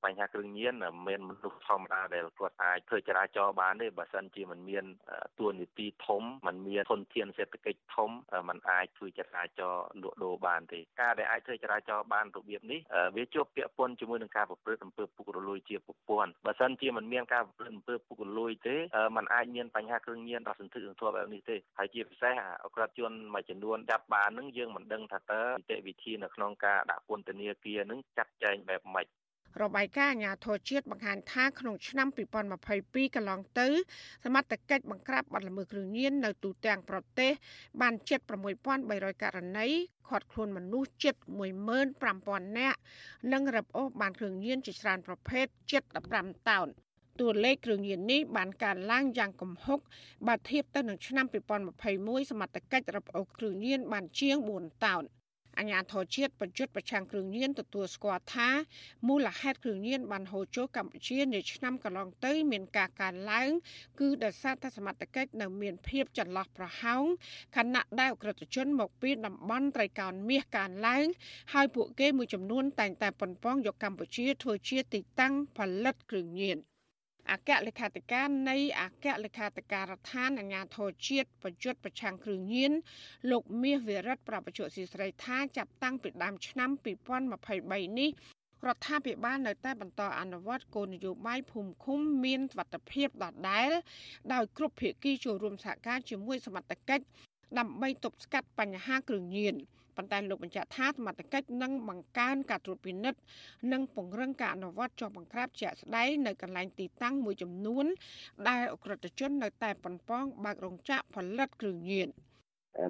[0.06, 0.74] បញ្ហាគ្រឿងញៀន
[1.08, 4.86] មានមនុស្សធម្មតាដែលគាត់អាចធ្វើចរាចរណ៍បានទេបើសិនជាมันមាន
[5.40, 8.10] ទួលនីតិធំมันមានធនធានសេដ្ឋកិច្ចធំ
[8.50, 12.80] มันអាចធ្វើចរាចរណ៍លក់ដូរបានទេការដែលអាចធ្វើចរាចរណ៍បានរបៀបនេះ
[13.16, 18.76] វាជាប់ពាក់ព័ន្ធជាមួយនឹងការប្រព្រឹត្តអំពើពុករលួយជាប្រព័ន្ធបើសិនជាมันមានការប្រព្រឹត្តអំពើពុករលួយទេ
[19.16, 22.34] มันអាចមានបញ្ហាគ្រឿងញៀនដល់សន្ធឹកសន្ធាប់បែបនេះទេហើយជាពិសេស
[22.64, 29.08] អក្រិតជនមួយចំនួនចាប់បាននឹងយើងមិនដឹងថាតើនីតិវិធីនៅក្នុងការដាក់ពន្ធនាគារនឹងចាត់ចែងបែបម៉េច
[29.63, 32.09] របាយការណ៍អាជ្ញាធរជាតិបង្ហាញថាក្នុងឆ្នាំ
[32.57, 33.69] 2022កន្លងទៅ
[34.25, 37.33] សមត្ថកិច្ចបង្ក្រាបបទល្មើសគ្រឿងញៀននៅទូទាំងប្រទេស
[37.81, 38.21] បានជិត
[38.71, 39.69] 6300ករណី
[40.09, 41.15] ឃាត់ខ្លួនមនុស្សជិត
[41.87, 42.79] 15000នាក់
[43.33, 45.83] និងរឹបអូសបានគ្រឿងញៀនជាច្រើនប្រភេទជិត
[46.17, 46.69] 15តោន
[47.21, 49.81] តួលេខគ្រឿងញៀននេះបានកើនឡើងយ៉ាងគំហុក
[50.27, 51.27] បើធៀបទៅនឹងឆ្នាំ
[51.79, 55.05] 2021សមត្ថកិច្ចរឹបអូសគ្រឿងញៀនបានជាង4តោន
[55.59, 58.49] អញ្ញាធរជាតិបញ្ជុតប្រឆាំងគ្រឿងញៀនទទួលស្គាល់ថា
[59.09, 63.51] មូលហេតុគ្រឿងញៀនបានហូរចូលកម្ពុជានាឆ្នាំកន្លងទៅ មានការកើនឡើង
[64.01, 67.05] គឺដោយសារតែសមត្ថកិច្ចនៅមានភាពចន្លោះប្រហោង
[67.57, 71.07] ខណៈដែលអក្រិតជនមកពីតំបន់ត្រីកោណមាសកើនឡើង
[71.53, 76.59] ហើយពួកគេមួយចំនួនតែងតែប៉ុនប៉ងយកកម្ពុជាធ្វើជាទីតាំងផលិតគ្រឿងញៀន។
[77.33, 82.73] អគ្គលេខាធិការនៃអគ្គលេខាធិការដ្ឋានអាជ្ញាធរជាតិបញ្ជាប្រឆាំងគ្រឿងញៀន
[83.31, 86.71] លោកមាសវិរិទ្ធប្រពន្ធស៊ីស្រីថាចាប់តាំងពីដើមឆ្នាំ
[87.35, 88.11] 2023នេះ
[88.67, 93.71] រដ្ឋាភិបាលនៅតែបន្តអនុវត្តគោលនយោបាយភូមិឃុំមានសុវត្ថិភាពដដែល
[94.33, 97.05] ដោយគ្រប់ភាគីចូលរួមសហការជាមួយសមត្ថកិច្ច
[97.59, 99.57] ដើម្បីទប់ស្កាត់បញ្ហាគ្រឿងញៀន។
[99.99, 103.21] ប៉ុន្តែលោកបញ្ជាក់ថាសមត្ថកិច្ចនឹងបង្កើនការត្រួតពិនិត្យ
[103.73, 107.87] និងពង្រឹងការអនុវត្តចុះបង្ក្រាបជាក់ស្ដែងនៅកន្លែងទីតាំងមួយចំនួន
[108.49, 112.09] ដែលអក្រិតជននៅតែប៉ុនប៉ងបើករោងចក្រផលិតគ្រឿងញៀន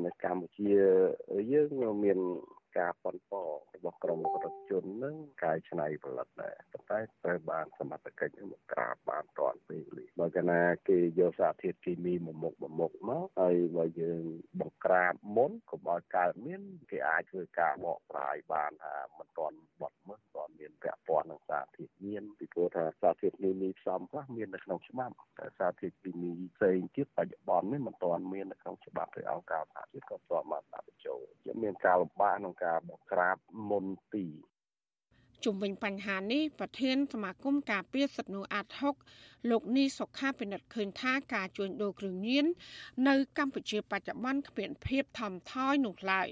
[0.05, 0.69] នៅកម្ពុជា
[1.53, 1.71] យើង
[2.05, 2.19] មាន
[2.77, 3.41] ការប៉ុនប៉
[3.75, 14.23] របស់ក្រមរដ្ឋជននឹងកាយឆ្នៃផលិតដែរប៉ុន្តែត្រូវបានសមត្ថកិច្ចមកក្រាបបានតាន់ពេលបើកាលណាគេយកសារធាតុគីមីមកមុខមកមុខមកហើយបើយើង
[14.61, 33.37] បង្ក្រាបមុនកុំឲ្យកើតមានគេអាចធ្វើការបកស្រាយបានថាមិនតាន់បត់មើលតាន់មានពាក់ព័ន្ធនឹងសារធាតុញៀនពីព្រោះថាសារធាតុគីមីផ្សំខ្លះមាននៅក្នុងច្បាប់តែសារធាតុគីមីផ្សេងទៀតបច្ចុប្បន្ននេះមិនតាន់មាននៅក្នុងច្បាប់ឬអង្គការសហជាតិក៏ស្ទាប់មកដាក់បញ្ចូលជាមានការលំបាកក្នុងការបង្ក្រាប
[33.69, 34.27] មុនទី
[35.45, 38.95] ជុំវិញបញ្ហានេះប្រធានសមាគមការពារសិទ្ធិមនុស្សអាត់ហុក
[39.51, 42.47] លោកនីសុខាពិនិត្យឃើញថាការជួញដូរគ្រឿងញៀន
[43.09, 46.29] នៅកម្ពុជាបច្ចុប្បន្នគ្មានភាពថមថយនោះឡើយ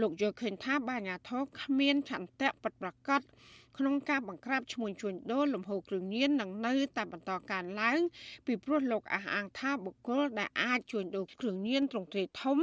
[0.00, 3.20] លោកយល់ឃើញថាបាញាធរគ្មានឆន្ទៈពិតប្រាកដ
[3.78, 8.00] ក្នុងការបង្ក្រាបឈ្មោះជួញដូរលំហូរគ្រឿងញៀននឹងនៅតែបន្តកើនឡើង
[8.46, 12.58] ពីព្រោះលោកអះអាងថាបុគ្គលដែលអាចជួញដូរគ្រឿងញៀនទ្រង់ទ្រាយធំ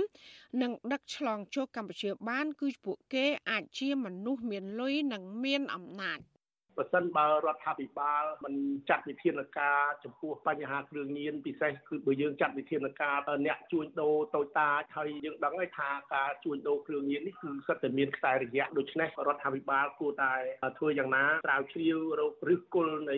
[0.62, 6.20] និងដឹកឆ្លងចូលកម្ពុជាបាន គឺពួកគេអាចជាមនុស្សមានលុយនិងមានអំណាច។
[6.78, 8.54] បើសិនបើរដ្ឋាភិបាលមិន
[8.90, 20.34] ចាត់វិធានការចំពោះបញ្ហាគ្រឿងញៀនពិសេសគឺបើយើងចាត់វិធានការអ្នកជួញដូរតូចតាចហើយយើងដឹងហើយថាការជួញដូរគ្រឿងញៀននេះគឺសិតតែមានខ្សែរយៈដូច្នេះរដ្ឋាភិបាលគួរតែ
[20.78, 23.18] ធ្វើយ៉ាងណាស្រាវជ្រាវរកឫសគល់នៃ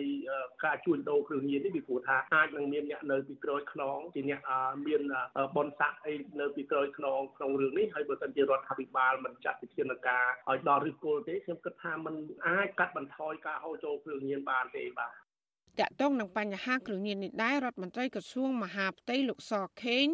[0.64, 4.40] ការជួញដូរគ្រឿងញៀននេះពីព្រោះថាអាចនឹងមានអ្នកនៅពីក្រោយខ្នងជាអ្នក
[4.86, 5.02] មាន
[5.56, 12.14] បនស័កអីនៅពីក្រោយខ្នងក្នុងរឿងនេះហើយបើសិនជារដ្ឋាភិបាលមិនចាត់វិធានការឲ្យដល់ឫសគល់ទេខ្ញុំគិតថាมัน
[12.46, 15.12] អាចកាត់បន្ថយការហូរចូលគ្រឿងញៀនបានទេបាទ
[15.80, 20.06] តកតងនឹងបញ្ហាគ្រឿងញៀននេះដែររដ្ឋមន្ត្រីក្រសួងមហាផ្ទៃលោកសខេង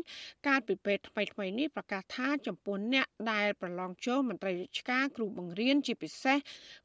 [0.46, 6.38] កាលពីពេលថ្មីថ្មីនេះប្រកាសថាចំពោះអ្នកដែលប្រឡងចូលមន្ត្រីរាជការគ្រូបង្រៀនជាពិសេស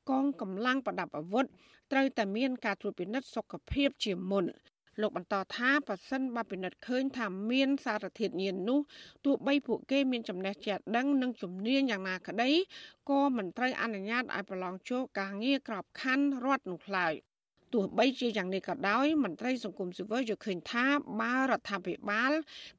[0.09, 1.45] កងកម្លាំងប្រដាប់អាវុធ
[1.91, 4.45] ត្រូវតែមានការត្រួតពិនិត្យសុខភាពជាមុន
[5.01, 8.79] លោកបន្តថាប៉ះសិនបើពិនិត្យឃើញថាមានសារធាតុញៀននោះ
[9.25, 12.49] ទោះបីពួកគេមានចំណេះចេះដឹងនិងជំនាញយ៉ាងណាក្តី
[13.09, 17.13] ក៏មិនត្រូវអនុញ្ញាតឲ្យប្រឡងចូលការងារក្របខ័ណ្ឌរដ្ឋនោះឡើយ
[17.73, 20.85] ទោះបីជាយ៉ាងនេះក៏ដោយមន្ត្រីសង្គមស៊ីវិលយល់ឃើញថា
[21.21, 22.31] បើរដ្ឋាភិបាល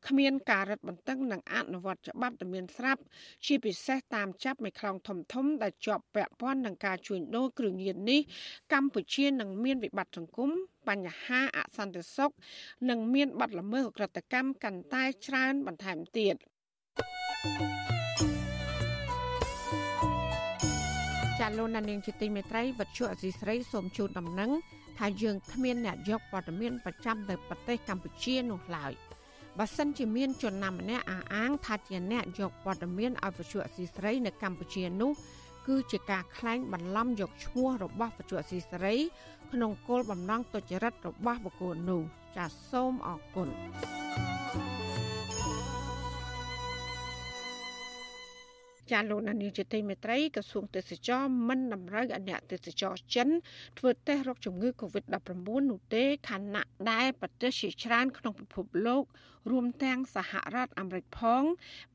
[0.07, 3.03] គ្មានការរឹតបន្តឹងនិងអនុវត្តច្បាប់ដែលមានស្រាប់
[3.47, 8.21] ជាពិសេសតាមចាប់មេខ្លោងធំធំដែលជាប់ពាក់ព័ន្ធនឹងការជួញដូរគ្រឿងញៀននេះ
[8.73, 10.51] កម្ពុជានឹងមានវិបត្តិសង្គម
[10.89, 12.31] បញ្ហាអសន្តិសុខ
[12.91, 16.35] និងមានបាត់ល្មើសអក្រកម្មកាន់តែច្រើនបន្ថែមទៀត
[21.41, 24.51] ចាលោកណានៀងជាទីមេត្រីវັດជុអសីស្រីសូមជូនដំណឹង
[25.01, 28.93] ថាយើងគ្មានអ្នកយកព័ត៌មានប្រចាំទៅប្រទេសកម្ពុជានោះឡើយ
[29.59, 35.13] បើសិនជាមានជនណាម្នាក់អះអាងថាជាអ្នកយកព័ត៌មានឲ្យវិទ្យុអសីស្រីនៅកម្ពុជានោះ
[35.67, 38.95] គឺជាការក្លែងបន្លំយកឈ្មោះរបស់វិទ្យុអសីស្រី
[39.53, 42.03] ក្នុងគោលបំណងទុច្ចរិតរបស់បុគ្គលនោះ
[42.37, 43.49] ចាសសូមអរគុណ
[48.91, 53.29] ចាលោកនានីជាទីមេត្រីក្រសួងទេសចរមិនតម្រូវឲ្យអ្នកទេសចរចិន
[53.79, 55.31] ធ្វើតេស្តរកជំងឺ Covid-19
[55.71, 59.05] នោះទេខណៈដែលប្រទេសជាច្រើនក្នុងពិភពលោក
[59.51, 61.43] រួមទាំងសហរដ្ឋអាមេរិកផង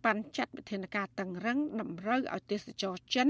[0.06, 3.28] បានចាត់វិធានការតឹងរឹងតម្រូវឲ្យទេសចរចិន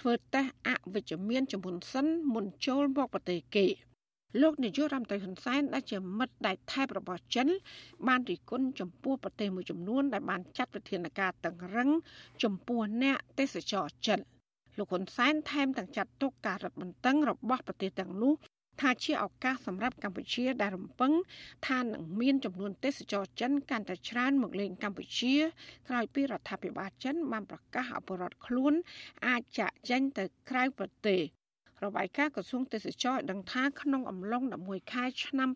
[0.00, 3.68] ធ្វើតេស្តអវិជ្ជមានជំនន់សិនមុនចូលមកប្រទេសគេ។
[4.42, 7.48] លោកនាយករដ្ឋមន្ត្រីហ៊ុនសែនដែលជាមិត្តដៃថែបរបស់ចិន
[8.08, 11.90] បានរិះគន់ចំពោះប្រទេសមួយចំនួនដែលបានចាត់វិធានការតឹងរឹង
[12.42, 14.20] ចំពោះអ្នកទេសចរចិន
[14.78, 18.34] លោកហ៊ុនសែនថែមទាំងចាត់ទុកការរឹតបន្តឹងរបស់ប្រទេសទាំងនោះ
[18.80, 21.12] ថាជាឱកាសសម្រាប់កម្ពុជាដែលរំពឹង
[21.66, 25.34] ថានឹងមានចំនួនទេសចរចិនកាន់តែច្រើនមកលេងកម្ពុជា
[25.88, 28.72] ក្រោយពីរដ្ឋាភិបាលចិនបានប្រកាសអបរដ្ឋខ្លួន
[29.26, 31.20] អាចចាក់ចេញទៅក្រៅប្រទេស
[31.84, 35.48] របាយការណ៍ក្រសួងទេសចរដឹងថាក្នុងអំឡុង11ខែឆ្នាំ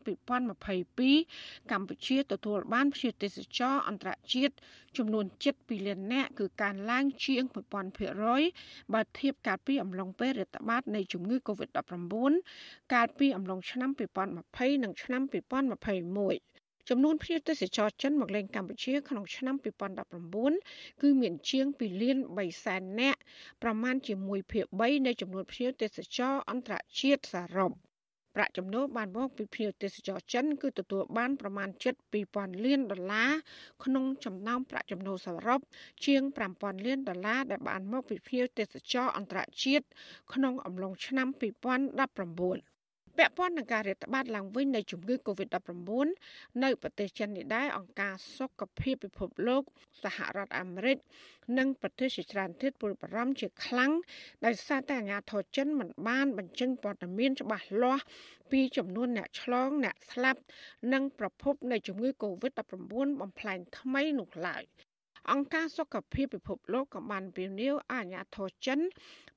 [0.58, 4.54] 2022កម្ពុជាទទួលបានភ្ញៀវទេសចរអន្តរជាតិ
[4.96, 5.24] ចំនួន
[5.54, 7.42] 7លាននាក់គឺកើនឡើងជាង
[8.18, 12.32] 1000%បើធៀបកាលពីអំឡុងពេលរាតត្បាតនៃជំងឺ Covid-19
[12.94, 13.90] កាលពីអំឡុងឆ្នាំ
[14.36, 16.57] 2020និងឆ្នាំ2021
[16.89, 19.55] ចំនួនភ្ញៀវទេសចរចិនមកលេងកម្ពុជាក្នុងឆ្នាំ
[20.28, 23.20] 2019គឺមានជាង2លាន3សែននាក់
[23.62, 27.72] ប្រមាណជាមួយភាគ3នៃចំនួនភ្ញៀវទេសចរអន្តរជាតិសរុប
[28.34, 31.68] ប្រាក់ចំណូលបានមកពីភ្ញៀវទេសចរចិនគឺទទួលបានប្រមាណ
[32.16, 33.30] 7,000លានដុល្លារ
[33.84, 35.61] ក្នុងចំណោមប្រាក់ចំណូលសរុប
[36.07, 36.22] ជាង
[36.55, 39.86] 5,000លានដុល្លារដែលបានមកពីភ្ញៀវទេសចរអន្តរជាតិ
[40.32, 41.28] ក្នុងអំឡុងឆ្នាំ
[42.03, 42.77] 2019
[43.18, 46.08] ពាក់ព័ន្ធនឹងការរាតត្បាតឡើងវិញនៃជំងឺ Covid-19
[46.62, 49.62] នៅប្រទេសចិននេះដែរអង្គការសុខភាពពិភពលោក
[50.02, 50.98] សហរដ្ឋអាមេរិក
[51.58, 53.92] និងប្រទេសជាច្រើនទៀតព្រួយបារម្ភជាខ្លាំង
[54.46, 58.04] ដោយសារតែអាញាធរចិនមិនបានបញ្ចេញព័ត៌មានច្បាស់លាស់
[58.50, 60.40] ពីចំនួនអ្នកឆ្លងអ្នកស្លាប់
[60.92, 64.64] និងប្រភពនៃជំងឺ Covid-19 បំផ្លែងថ្មីនោះឡើយ។
[65.32, 68.80] អង្គការសុខភាពពិភពលោកក៏បានពន្យាអាញាធរចិន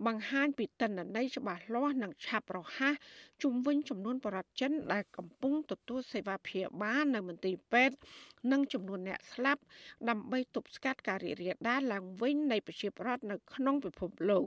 [0.06, 2.96] បង្ហាញពីតិន្នន័យច្បាស់លាស់និងឆាប់រហ័ស
[3.44, 7.96] ជុំវិញចំនួនបរិវត្តចិនដែលកំពុងទទួលសេវាព្យាបាលនៅមន្ទីរពេទ្យ
[8.52, 9.62] និងចំនួនអ្នកស្លាប់
[10.10, 14.46] ដើម្បីទប់ស្កាត់ការរីករាលដាលឡើងវិញនៃប្រជាពលរដ្ឋនៅក្នុងពិភពលោក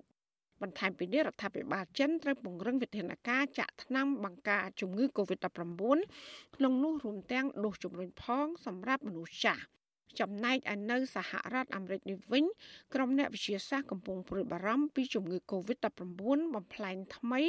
[0.63, 5.47] បន្ថែមពីនេះរដ្ឋាភិបាលចិនត្រូវពង្រឹងវិធានការចាក់ថ្នាំបង្ការជំងឺ Covid-19
[6.57, 9.65] ក្នុងនោះរួមទាំងដូសជំរុញផងសម្រាប់មនុស្សចាស់
[10.21, 12.45] ចំណែកឯនៅសហរដ្ឋអាមេរិកនេះវិញ
[12.95, 17.41] ក្រុមអ្នកវិទ្យាសាស្ត្រកំពុងព្រួយបារម្ភពីជំងឺ Covid-19 បំផ្លែងថ្មី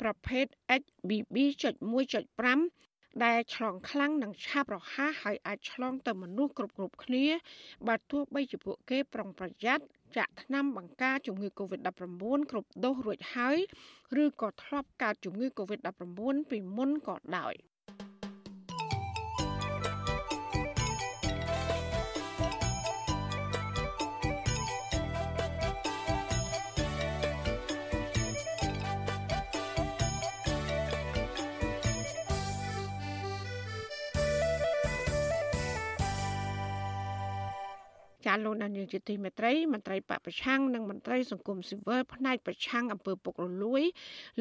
[0.00, 0.44] ប្រភេទ
[0.80, 7.26] XBB.1.5 ដែលឆ្លងខ្លាំងនិងឆាប់រហ័សហើយអាចឆ្លងទៅមនុស្សគ្រប់គ្រប់គ្នា
[7.88, 9.84] បើទោះបីជាពួកគេប្រុងប្រយ័ត្ន
[10.16, 13.58] ចាក់ថ្នាំបង្ការជំងឺ Covid-19 គ្រប់ដូសរួចហើយ
[14.22, 17.54] ឬក៏ធ្លាប់កើតជំងឺ Covid-19 ពីមុនក៏ដោយ។
[38.44, 43.82] លោកដានៀងជាទីមេត្រីមន្ត្រីបពប្រឆាំងនិងមន្ត្រីសង្គមស៊ីវិលផ្នែកប្រឆាំងអំពើពុករលួយ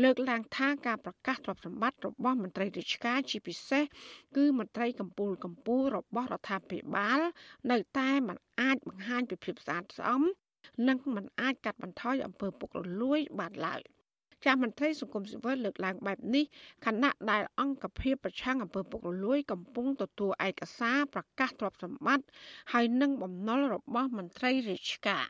[0.03, 3.83] លើកឡើងថាការប្រកាសទ្រព្យសម្បត្តិរបស់មន្ត្រីរាជការជាពិសេស
[4.35, 7.19] គឺមន្ត្រីកម្ពូលកម្ពូលរបស់រដ្ឋាភិបាល
[7.71, 10.21] នៅតែមិនអាចបង្ហាញពីភាពស្អាតស្អំ
[10.87, 13.81] និងមិនអាចកាត់បន្ថយអំពើពុករលួយបានឡើយ។
[14.45, 16.45] ចាស់មន្ត្រីសង្គមស៊ីវិលលើកឡើងបែបនេះ
[16.85, 22.25] ខណៈដែលអង្គភាពប្រឆាំងអំពើពុករលួយកំពុងទទួលឯកសារប្រកាសទ្រព្យសម្បត្តិ
[22.73, 25.25] ហើយនឹងបំណុលរបស់មន្ត្រីរាជការ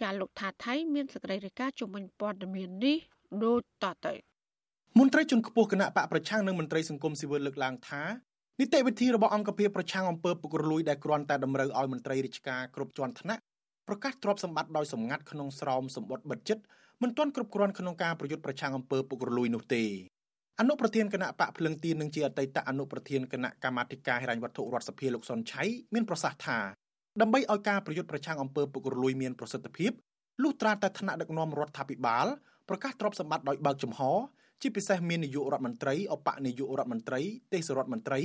[0.00, 2.98] ចាលោកថាថៃមានសេចក្តីរាយការណ៍ជំវិញព័ត៌មាននេះ
[3.44, 4.14] ដូចតទៅ
[4.98, 8.02] មន្ត្រីជាន់ខ្ពស់គណៈបកប្រឆាំងនិងមន្ត្រីសង្គមស៊ីវិលលើកឡើងថា
[8.60, 13.42] នីតិវិធីរបស់អង្គភាពប្រឆាំងអំពើពុករលួយដែលគ្រាន់តែតម្រូវឲ្យមន្ត្រីរាជការគ្រប់ជាន់ថ្នាក់
[13.88, 16.62] ប្រកាសទ្រព្យសម្បត្តិដោយសម្ងាត់ក្នុងស្រោមសម្បត្តិបិទចិត្ត
[17.02, 19.84] មិនទាន់គ្រប់គ្រាន់ក្នុងការប្រយុទ្ធប្រឆាំងអំពើពុករលួយនោះទេ
[20.60, 25.62] អនុប្រធានគណៈបកភ្លឹងទីននិងជាអតីតអនុប្រធានគណៈកម្មាធិការហិរញ្ញវត្ថុរដ្ឋសភាលោកសុនឆៃ
[25.94, 26.58] មានប្រសាសន៍ថា
[27.20, 29.92] ដើម្បីឲ្យការប្រយុទ្ធប្រឆាំងអំពើពុករលួយមានប្រសិទ្ធភាព
[30.42, 32.26] លុះត្រាតែថ្នាក់ដឹកនាំរដ្ឋាភិបាល
[32.68, 34.00] ប្រកាសទ្រព្យសម្បត្តិដោយបើកចំហ
[34.62, 37.20] ជាពិសេសមាននាយករដ្ឋមន្ត្រីអបនាយករដ្ឋមន្ត្រី
[37.52, 38.20] ទេសរដ្ឋមន្ត្រី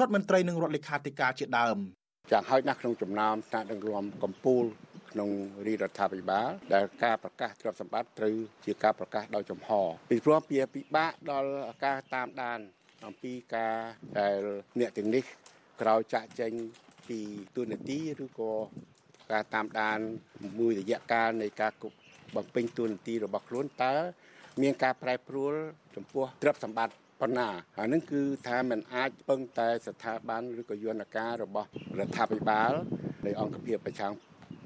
[0.00, 1.78] រដ្ឋមន្ត្រីនិងរដ្ឋលេខាធិការជាដើម
[2.32, 5.30] យ៉ាងហើយណាស់ក្នុងចំណោមថ្នាក់ដឹកនាំកម្ពុជា ក្នុង
[5.66, 8.34] រាជរដ្ឋាភិបាលដែលការប្រកាសទ្រព្យសម្បត្តិត្រូវ
[8.64, 9.70] ជាការប្រកាសដោយចំហ
[10.10, 11.50] ពីព្រោះវាពិបាកដល់
[11.84, 12.60] ការតាមដាន
[13.06, 13.74] អំពីការ
[14.18, 14.38] ដែល
[14.80, 15.24] អ្នកទាំងនេះ
[15.80, 16.52] ក្រោយចាក់ចេញ
[17.08, 17.18] ពី
[17.56, 18.52] ទូនាទីឬក៏
[19.32, 19.98] ការតាមដាន
[20.58, 21.96] មួយរយៈកាលនៃការគប់
[22.36, 23.94] បំពេញទូនាទីរបស់ខ្លួនតើ
[24.62, 25.54] មានការប្រែប្រួល
[25.96, 32.72] ចំពោះទ្រព្យសម្បត្តិប៉ុណ្ណាហើយនឹងគឺថាมันអាចពឹងតែស្ថាប័នឬក៏យន្តការរបស់រដ្ឋាភិបាល
[33.26, 34.12] នៃអង្គភាពប្រឆាំង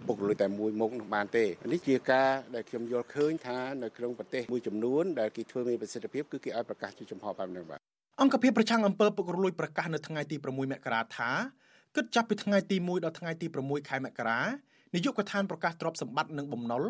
[0.07, 7.81] ពុករលួយតែមួយមុខនោះបានទេនេះជាការដែលខ្ញុំយល់ឃើញថានៅក្នុងប្រទេសមួយចំនួនដែលគេធ្វើមានប្រសិទ្ធភាពគឺគេឲ្យប្រកាសជាចំហបែបនេះបាទ
[8.21, 11.31] អង្គភាពប្រឆាំងអំពើពុករលួយប្រកាសនៅថ្ងៃទី6មករាថា
[11.97, 14.41] គិតចាប់ពីថ្ងៃទី1ដល់ថ្ងៃទី6ខែមករា
[14.95, 16.83] នាយកដ្ឋានប្រកាសទ្រព្យសម្បត្តិនិងបំណុល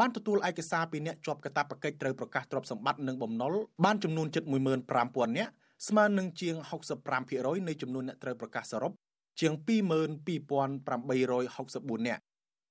[0.00, 3.52] បានទទួលឯកសារពីអ្នកជាប់កាតព្វកិច្ចត្រូវប្រកាសទ្រព្យសម្បត្តិនិងបំណុល
[3.84, 4.54] បានចំនួនជិត15000
[5.38, 5.52] នាក់
[5.88, 6.54] ស្មើនឹងជាង
[7.10, 8.92] 65%នៃចំនួនអ្នកត្រូវប្រកាសសរុប
[9.40, 12.22] ជាង22864នាក់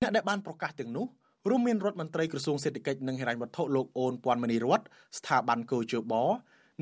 [0.01, 1.05] អ្នកដែលបានប្រកាសទាំងនោះ
[1.49, 4.81] រួមមានរដ្ឋមន្ត្រីក្រសួងសេដ្ឋកិច្ចនិងហិរញ្ញវត្ថុលោកអូនពាន់មនីរត
[5.17, 6.13] ស្ថាប័នកោជប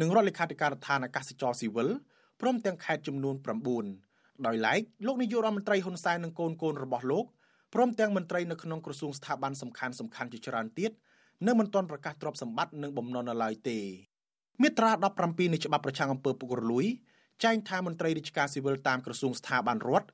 [0.01, 1.89] និងរដ្ឋលេខាធិការដ្ឋានអាកាសចរស៊ីវិល
[2.41, 3.35] ព្រមទាំងខេត្តចំនួន
[3.89, 7.25] 9ដោយឡែកលោកនាយករដ្ឋមន្ត្រីហ៊ុនសែននិងកូនកូនរបស់លោក
[7.73, 10.91] ព្រមទាំងមន្ត្រីនៅក្នុងក្រសួងស្ថាប័នសំខាន់សំខាន់ជាច្រើនទៀត
[11.47, 13.79] នៅមិនទាន់ប្រកាសទ្រព្យសម្បត្តិនិងបំណុលនៅឡើយទេ
[14.61, 14.91] មាត្រា
[15.21, 16.85] 17នៃច្បាប់ប្រឆាំងអំពើពុករលួយ
[17.43, 20.07] ចែងថាមន្ត្រីរាជការស៊ីវិលតាមក្រសួងស្ថាប័នរដ្ឋ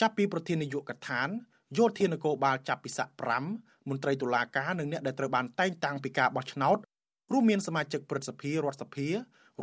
[0.00, 1.28] ចាប់ពីប្រធាននាយកដ្ឋាន
[1.76, 3.08] យោធានគរបាលចាប់ពីស័ក
[3.48, 6.78] 5មន្ត្រីតុលាការនិងអ្នកដែលត្រូវបានតែងតាំងពីការបោះឆ្នោត
[7.32, 9.12] រួមមានសមាជិកព្រឹទ្ធសភារដ្ឋសភារ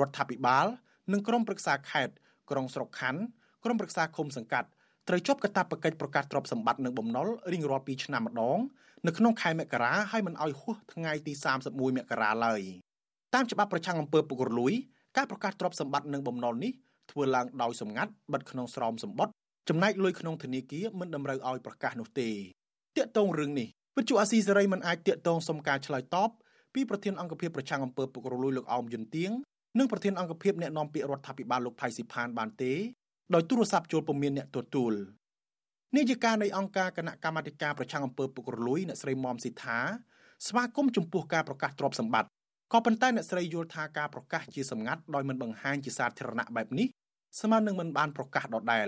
[0.08, 0.66] ដ្ឋាភិបាល
[1.14, 2.14] និងក្រុមប្រឹក្សាខេត្ត
[2.52, 3.22] ក្រុងស្រុកខណ្ឌ
[3.64, 4.70] ក្រុមប្រឹក្សាឃុំសង្កាត់
[5.08, 8.60] ត្រូវជាប់កាតព្វកិច្ចប្រកាសទ្រព្យសម្បត្តិនិងបំណុលរៀងរាល់2ឆ្នាំម្ដង
[9.08, 11.34] នៅក្នុងខែមករាហើយមិនឲ្យហួសថ្ងៃទី
[11.66, 12.62] 31មករាឡើយ
[13.34, 14.74] តាមច្បាប់ប្រឆាំងអំពើពុករលួយ
[15.18, 16.72] ការប្រកាសទ្រព្យសម្បត្តិនិងបំណុលនេះ
[17.12, 19.34] ធ្វើឡើងដោយសម្ងាត់បិទក្នុងស្រោមសម្បត្តិ
[19.70, 22.30] ចំណែកលុយក្នុងធនាគារមិនតម្រូវឲ្យប្រកាសនោះទេ
[22.98, 26.30] តាកតងរឿងនេះវិទ្យុអាស៊ីសេរីមិនអាចតាកតងសុំការឆ្លើយតប
[26.74, 29.32] ពីប្រធានអង្គភិបប្រឆាំងអំពើពុករលួយលោកអោមយុនទៀង
[29.78, 32.74] និងប្រធានអង្គភិបអ្នកណែនាំពាក្យរដ្ឋាភិបាលលោកផៃស៊ីផានបានទេ
[33.34, 34.94] ដោយទូរស័ព្ទចូលពុំមានអ្នកទទួល
[35.96, 39.80] នាយិកានៃអង្គការគណៈកម្មាធិការប្រឆាំងអំពើពុករលួយអ្នកស្រីមុំស៊ីថា
[40.48, 42.30] ស្វាគមន៍ចំពោះការប្រកាសទ្រព្យសម្បត្តិ
[42.74, 46.88] ក៏ប៉ុន្តែអ្នកស្រីយល់ថាការប្រកាសជាសម្ងាត់ដោយមិនបង្ហាញជាសាធារណៈបែបនេះ
[47.40, 48.88] ស្មើនឹងមិនបានប្រកាសដដែល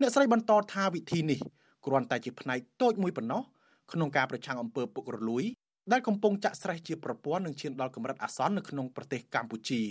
[0.00, 1.40] អ្នកស្រីបន្តថាវិធីនេះ
[1.86, 3.42] គ្រាន់តែជាផ្នែកតូចមួយប៉ុណ្ណោះ
[3.92, 5.44] ក្នុងការប្រឆាំងអំពើពុករលួយ
[5.92, 9.82] ដែលកំពុងចាក់ស្រេះជាប្រព័ន្ធនឹងឈានដល់កម្រិតអាសន្ននៅក្នុងប្រទេសកម្ពុជា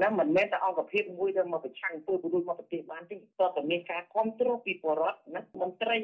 [0.00, 5.96] ណាមិនមែនតែអង្គភាពមួយទៅមកប្រឆាំងពលពលមកប្រទេសបានទេតើតើមានការគ្រប់គ្រងពីបរដ្ឋណាមន្ត្រី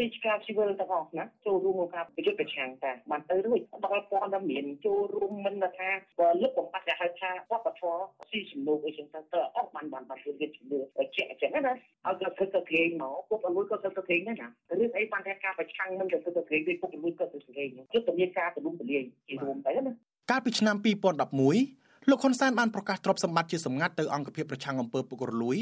[0.00, 10.78] រាជការស៊ីវិលទាំងអស់ណាចូលរួមក្នុងការប្រយុទ្ធប្រឆាំងតែបានទៅរួចដល់ព័ត៌មានចូលរួមមិនថាបើលើកបំផាត់គេហៅថាវប្បធម៌ស៊ីសំណូកអីចឹងទៅតើអស់បានបានបានធ្វើវាជំនឿ
[11.16, 19.92] ជាក់ចឹងណាឲ្យគាត់ធ្វើទៅគេមកពុកអលួយក៏ធ្វើទៅគេដែរណារឿងអីបានតែការប្រឆាំងមិនទៅធ្វើទៅគេពុកអលួយក៏ធ្វើទៅគេយុទ្ធនាការទំនុកទលាយជារួមទៅណា
[20.30, 25.56] កាលពីឆ្នាំ2011 លោកហ៊ុនសែនបានប្រកាសទ្រព្យសម្បត្តិជាសម្ងាត់ទៅអង្គភាពប្រឆាំងអំពើពុករលួយ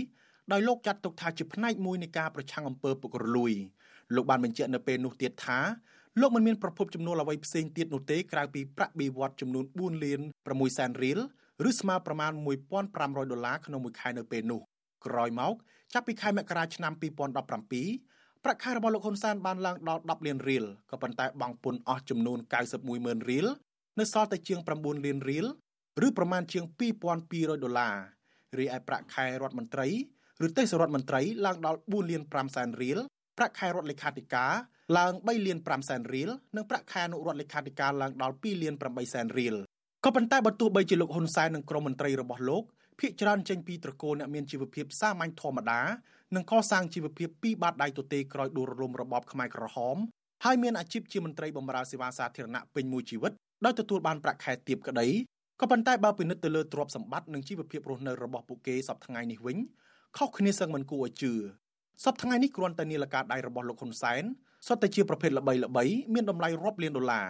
[0.53, 3.53] ដោយលោកចាត់ទុកថាជាផ្នែកមួយនៃការប្រឆាំងអំពើពុករលួយ
[4.15, 5.59] លោកបានបញ្ជាក់នៅពេលនោះទៀតថា
[6.21, 11.19] លោកមិនមានប្រភពចំណូលអ្វីផ្សេងទៀតនោះទេក្រៅពីប្រាក់បៀវត្សចំនួន4លាន6សែនរៀល
[11.69, 12.33] ឬស្មើប្រមាណ
[12.83, 14.61] 1500ដុល្លារក្នុងមួយខែនៅពេលនោះ
[15.07, 15.55] ក្រោយមក
[15.93, 22.39] ចាប់ពីខែមករាឆ្នាំ2017ប្រាក់ខែរបស់លោកហ៊ុនសែនបានឡើងដល់10លានរៀលក៏ប៉ុន្តែបង់ពន្ធអស់ចំនួន
[22.71, 23.47] 91ម៉ឺនរៀល
[23.99, 25.47] នៅសល់តែជាង9លានរៀល
[26.07, 26.65] ឬប្រមាណជាង
[27.15, 27.95] 2200ដុល្លារ
[28.59, 29.89] រីឯប្រាក់ខែរដ្ឋមន្ត្រី
[30.47, 32.99] ឬទេសរដ្ឋមន្ត្រីឡើងដល់4លាន5សែនរៀល
[33.39, 34.53] ប្រាក់ខែរដ្ឋលេខាធិការ
[34.99, 39.55] ឡើង3លាន5សែនរៀលនិងប្រាក់ខែអនុរដ្ឋលេខាធិការឡើងដល់2លាន8សែនរៀល
[40.05, 42.65] ក៏ប៉ុន្តែបើទោះបីជាលោកហ៊ុនសែននិងក្រុមមន្ត្រីរបស់លោក
[43.01, 45.81] ភាគច្រើនចេញពីត្រកូលអ្នកមានជីវភាពសាមញ្ញធម្មតា
[46.35, 49.97] និងកសាងជីវភាពពីបាតដៃទទេក្រោយដួលរលំរបបខ្មែរក្រហម
[50.45, 53.33] ហើយមានអាជីពជាមន្ត្រីបម្រើសេវាសាធារណៈពេញមួយជីវិត
[53.65, 55.09] ដោយទទួលបានប្រាក់ខែទាបក្តី
[55.61, 59.59] ក៏ប៉ុន្តែបើពិនិត្យទៅលើទ្រព្យសម្បត្តិនិងជីវភាពរស់នៅរបស់ពួកគេសប្តាហ៍នេះវិញ
[60.17, 61.33] ខុសគ្នាសឹងមិនគួរឲ្យជឿ
[62.05, 64.23] សប្តាហ៍នេះគ្រាន់តែនីលការដៃរបស់លោកហ៊ុនសែន
[64.67, 65.85] សុទ្ធតែជាប្រភេទល្បីល្បី
[66.15, 67.27] មានតម្លៃរាប់លានដុល្លារ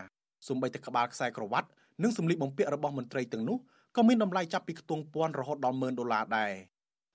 [0.49, 1.69] សូម្បីតែក្បាលខ្សែក្រវ៉ាត់
[2.03, 3.57] និងសម្លៀកបំពាក់របស់មន្ត្រីទាំងនោះ
[3.97, 6.53] ក៏មានតម្លៃចាប់ពីខ្ទង់ពាន់រហូតដល់ម៉ឺនដុល្លារដែរ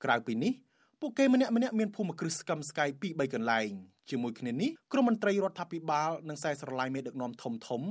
[0.04, 0.54] ក្រៅពីនេះ
[1.00, 3.70] ពួកគេម្នាក់ម្នាក់មានភូមិគ្រឹះស្កឹមស្កៃពី3កន្លែង
[4.10, 7.82] ជាមួយគ្នានេះក្រុមមន្ត្រីរដ្ឋាភិបាលនិងខ្សែស្រឡាយមេដឹកនាំធំធំ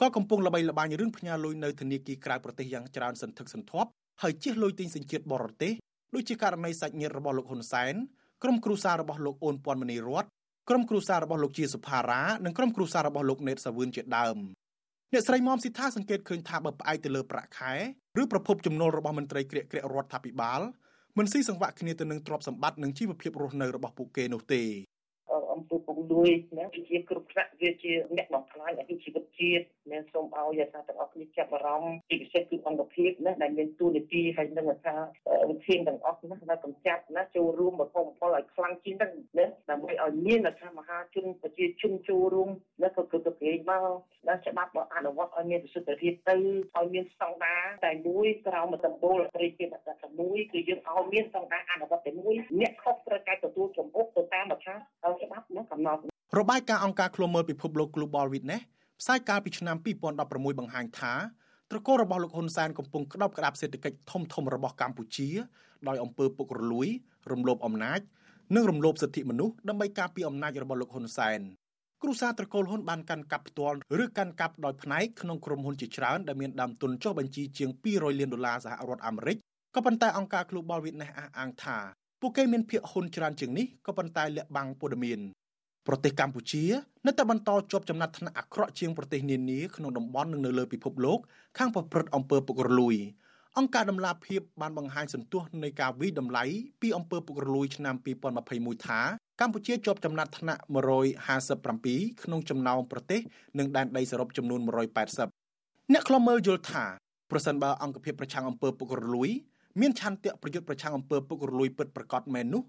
[0.00, 3.90] ក៏កំពុងល្បីល្បាញរឿងផ្ញើលុយនៅធនាគារក្រៅប្រទេសយ៉ាងច្រើនសន្ធឹកសន្ធាប់
[4.22, 5.72] ហើយជិះលុយទិញសញ្ជាតិបរទេស
[6.14, 7.94] ដូចជាករណីសាច់ញាតិរបស់លោកហ៊ុនសែន
[8.42, 10.24] ក្រុមគ្រួសាររបស់លោកអូនពាន់មនីរត
[10.68, 14.36] ក្រុមគ្រួសាររបស់លោកជាសុផារ៉ានិងក្រុមគ្រួសាររបស់លោកណេតសាវឿនជាដើម
[15.12, 17.72] អ្នកស្រីមុំស៊ីថាសង្កេតឃើញថាបើផ្អែកទៅលើប្រាក់ខែ
[18.20, 20.60] ឬប្រភពចំណូលរបស់មន្ត្រីក្រាកក្រាករដ្ឋាភិបាល
[21.18, 24.62] មិនស៊ីសង្វាក់គ្នាទៅនឹងទ្រព្យសម្បត្តិនិងជីវភាពរស់នៅរបស់ពួកគេនោះទេ
[25.66, 34.94] អំពើពុករលួយណាវាជាគ្រប់ថ្នាក់វាជាអ្នកបំផ្លាញអភិជីវិតជាតិណាសូមឲ្យអាសាទាំងអស់គ្នាចាប់អារម្មណ៍ជាពិសេសគឺអង្គភាពណាដែលមានទូនីតិហើយនឹងថា
[35.50, 42.50] វិធានទាំងអស់ណាដែលកម្ចាត់ណាចូលរួមបំផុសបំផុលឲ្យខ្លាំងជាងហ្នឹងណាដើម្បីឲ្យមានថាមហាជនប្រជាជនចូលរួម
[42.82, 43.86] ណាក៏គឺទៅគេមក
[44.28, 46.34] ណាច្បាប់អនុវត្តឲ្យមានប្រសិទ្ធភាពទៅ
[46.76, 54.60] ឲ្យមានស្តង់ដារតែមួយក្រោមដំបូលត្រីជាតែមួយគឺយើងឲ្យមានស្តង់ដារអនុវត្តតែមួយអ្នកខុសត្រូវតែទទួលចំអុកទៅតាមបទ
[55.22, 56.00] ច្បាប់ណាកំណត់
[56.38, 58.62] របាយការណ៍អង្គការឃ្លាំមើលពិភពលោក Global Witness
[59.00, 59.76] ផ្សាយកាលពីឆ្នាំ
[60.18, 61.14] 2016បង្ហាញថា
[61.70, 65.28] ត្រកូលរបស់លោកហ៊ុនសែនកំពុងក្តោបក្តាប់សេដ្ឋកិច្ចធំធំរបស់កម្ពុជា
[65.88, 66.88] ដោយអំពើពុករលួយ
[67.30, 68.00] រំលោភអំណាច
[68.54, 71.40] និងរំលោភសិទ្ធិមនុស្សដើម្បីការពារអំណាចរបស់លោកហ៊ុនសែន
[72.02, 79.36] គ្រួសារត្រកូលហ៊ុនបានកាន់កាប់ផ្ទាល់ឬកាន់កាប់ដោយផ្នែកក្នុងក្រុមហ៊ុនជាច្រើនដែលមានដើមទុនចុះបញ្ជីជាង200លានដុល្លារសហរដ្ឋអាមេរិក
[79.74, 81.78] ក៏ប៉ុន្តែអង្គការ Global Witness អះអាងថា
[82.20, 85.20] ពួកគេមានភាគហ៊ុនច្រើនជាងនេះក៏ប៉ុន្តែលាក់បាំងព័ត៌មាន
[85.86, 86.64] ប្រទេសកម្ពុជា
[87.06, 91.18] នៅតែបន្តជាប់ចំណាត់ថ្នាក់អាក្រក់ជាងប្រទេសនានាក្នុងតំបន់និងនៅលើពិភពលោក
[91.58, 92.96] ខាងប្រព្រឹត្តអំពើពុករលួយ
[93.58, 96.44] អង្គការដំឡាភិបបានបង្ហាញសន្ទុះនៃការវិតម្លៃ
[96.80, 97.94] ពីអំពើពុករលួយឆ្នាំ
[98.40, 99.00] 2021ថា
[99.40, 100.62] កម្ពុជាជាប់ចំណាត់ថ្នាក់
[101.40, 103.20] 157ក្នុងចំណោមប្រទេស
[103.58, 104.60] និងដែនដីសរុបចំនួន
[105.24, 106.84] 180អ្នកខ្លំមើលយល់ថា
[107.30, 109.30] ប្រសិនបើអង្គភាពប្រឆាំងអំពើពុករលួយ
[109.80, 112.62] មានឆន្ទៈប្រយុទ្ធប្រឆាំងអំពើពុករលួយពិតប្រាកដមែននោះ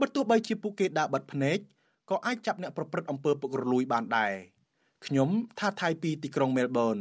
[0.00, 1.58] បើទោះបីជាពួកគេដាក់បិទភ្នែក
[2.10, 4.32] ក៏អាចចាប់អ្នកប្រព្រឹត្តអំពើពុករលួយបានដែរ
[5.06, 5.28] ខ្ញុំ
[5.58, 6.96] ថាថៃពីទីក្រុងមែលប៊ន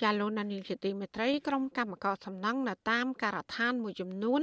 [0.00, 4.40] ជាលោកនានីជាទីមេត្រីក្រុមកម្មការសំណង់នៅតាមការដ្ឋានមួយចំនួន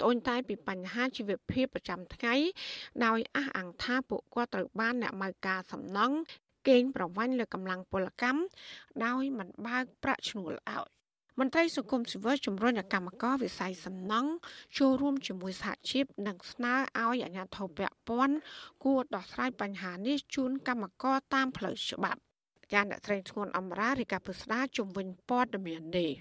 [0.00, 2.34] ត្អូញតែពីបញ្ហាជីវភាពប្រចាំថ្ងៃ
[3.04, 6.16] ដោយអះអាងថាពួកគាត់ត្រូវបានអ្នកម៉ៅការសំណង់
[6.68, 8.40] កេងប្រវ័ញ្ចលើកម្លាំងពលកម្ម
[9.04, 10.86] ដោយមិនបើកប្រាក់ឈ្នួលឲ្យ
[11.40, 14.30] មន្ត្រីសង្គមស៊ីវិលជំរុញឲ្យកម្មករវិស័យសំណង់
[14.78, 18.36] ចូលរួមជាមួយសហជីពនិងស្នើឲ្យអាជ្ញាធរពាក់ព័ន្ធ
[18.84, 22.20] គួរដោះស្រាយបញ្ហានេះជូនកម្មករតាមផ្លូវច្បាប់
[22.72, 26.12] ចាអ្នកស្រីធ្ងន់អមរារីកាពុស្ដាជំវិញព័ត៌មាននេះ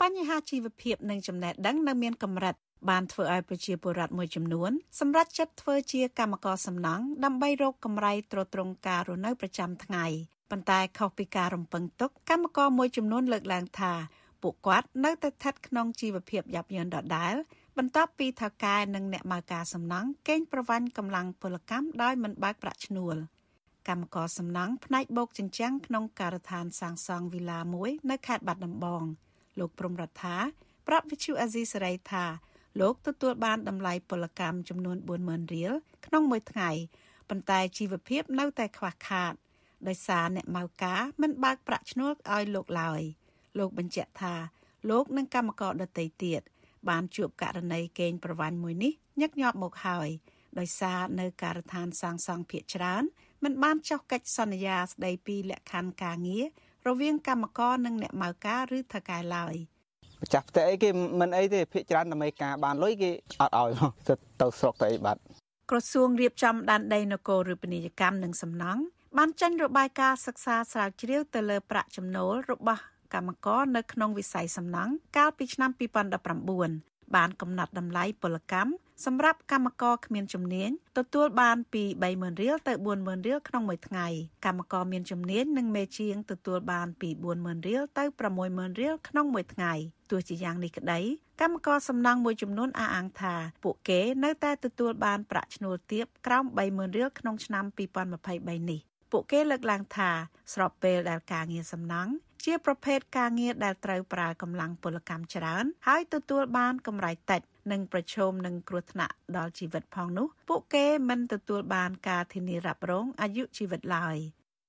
[0.00, 2.54] បញ្ហាជីវភាពនិងចំណេះដឹងនៅមានកម្រិត
[2.90, 4.70] បានធ្វើឲ្យប្រជាពលរដ្ឋមួយចំនួន
[5.00, 10.06] សម្រេចចិត្តធ្វើជាកម្មករសំណង់ដើម្បីរកកម្រៃទ្រទ្រង់ការរស់នៅប្រចាំថ្ងៃ
[10.50, 13.92] ប៉ុន្តែខុសពីការរំពឹងទុកកម្មករមួយចំនួនលើកឡើងថា
[14.42, 17.34] ពួកគាត់នៅតែស្ថិតក្នុងជីវភាពយ៉ាប់យ៉ឺនដដែល
[17.78, 23.16] បន្ទាប់ពីថៅកែនិងអ្នកម៉ៅការសំណង់កេងប្រវ័ញ្ចកម្លាំងពលកម្មដោយមិនបើកប្រាក់ឈ្នួល។
[23.88, 29.02] កម្មករសំណង់ផ្នែកបោកជញ្ជាំងក្នុងការដ្ឋានសាងសង់វីឡាមួយនៅខេត្តបាត់ដំបង
[29.58, 30.36] លោកព្រំរដ្ឋា
[30.88, 32.24] ប្រាប់វិទ្យុអាស៊ីសេរីថា
[32.80, 35.72] លោកទទួលបានតម្លៃពលកម្មចំនួន40000រៀល
[36.06, 36.70] ក្នុងមួយថ្ងៃ
[37.28, 39.32] ប៉ុន្តែជីវភាពនៅតែខ្វះខាត
[39.88, 43.02] ដោយសារអ្នកម៉ៅការមិនបើកប្រាក់ឈ្នួលឲ្យលោកឡើយ
[43.58, 44.34] លោកបញ្ជាក់ថា
[44.90, 46.40] លោកនិងកម្មករដទៃទៀត
[46.88, 50.08] បានជួបករណីកេងប្រវ័ញ្ចមួយនេះញឹកញាប់មកហើយ
[50.58, 53.04] ដោយសារនៅការដ្ឋានសាងសង់ភ ieck ច្រើន
[53.44, 56.44] មិនបានចុះកិច្ចសន្យាស្ដីពីលក្ខខណ្ឌការងារ
[56.88, 59.54] រវាងកម្មករនិងអ្នកម៉ៅការឬថៅកែឡើយ
[60.22, 60.90] ម្ចាស់ផ្ទះអីគេ
[61.20, 63.70] មិនអីទេភាកច្រើនដើម្បីការបានលុយគេអត់ឲ្យ
[64.08, 65.20] ទៅទៅស្រុកទៅអីបាត់
[65.70, 68.82] ក្រសួងរៀបចំដែនដីនគរឬពាណិជ្ជកម្មនិងសំណង់
[69.18, 72.82] បានចេញរបាយការណ៍សិក្សាស្រាវជ្រាវទៅលើប្រាក់ចំណូលរបស់
[73.14, 78.70] កម្មករនៅក្នុងវិស័យសំណង់កាលពីឆ្នាំ2019 បានកំណត់តម្លៃពលកម្ម
[79.06, 84.06] សម្រាប់កម្មករគ្មានជំនាញទទួលបានពី30000រៀលទៅ40000រៀលក្នុងមួយថ្ងៃ
[84.46, 88.04] កម្មករមានជំនាញនិងមេជាងទទួលបានពី40000រៀលទៅ
[88.42, 89.72] 60000រៀលក្នុងមួយថ្ងៃ
[90.10, 91.00] ទោះជាយ៉ាងនេះក្តី
[91.40, 93.34] កម្មករសំណង់មួយចំនួនអះអាងថា
[93.64, 97.64] ពួកគេនៅតែទទួលបានប្រាក់ឈ្នួលទាបក្រោម30000រៀលក្នុងឆ្នាំ
[98.16, 98.80] 2023នេះ
[99.12, 100.10] ពួកគេលើកឡើងថា
[100.54, 102.12] ស្របពេលដែលការងារសំណង់
[102.44, 107.40] ជាប្រភេទការងារដែលត្រូវប្រើកម្លាំងពលកម្មច្រើន ហើយទទួលបានកម្រៃតិច
[107.72, 114.18] និងប្រឈមនឹងគ្រោះថ្នាក់ដល់ជីវិតផងនោះ ពួកគេមិនទទួលបានការធានារ៉ាប់រងអាយុជីវិតឡើយ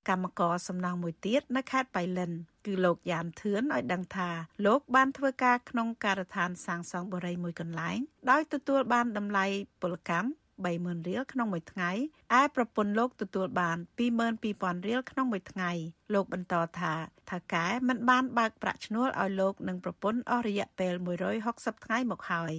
[0.08, 2.32] កម្មករសំណង់មួយទៀតនៅខេត្តបៃលិន
[2.66, 4.30] គឺលោកយ៉ានធឿនឲ្យដឹងថា
[4.66, 7.98] លោកបានធ្វើការក្នុងការដ្ឋានសាងសង់បរិយាមួយកន្លែង
[8.30, 9.46] ដោយទទួលបានតម្លៃ
[9.82, 10.28] ពលកម្ម
[10.66, 11.90] 30000រៀលក្នុងមួយថ្ងៃ
[12.38, 15.70] ឯប្រពន្ធលោកទទួលបាន22000រៀលក្នុងមួយថ្ងៃ
[16.14, 16.94] លោកបន្តថា
[17.30, 20.94] ថាកែមិនបានបើកប្រាក់ឈ្នួលឲ្យលោកនិងប្រពន្ធអស់រយៈពេល
[21.40, 22.54] 160ថ្ងៃមកហើយ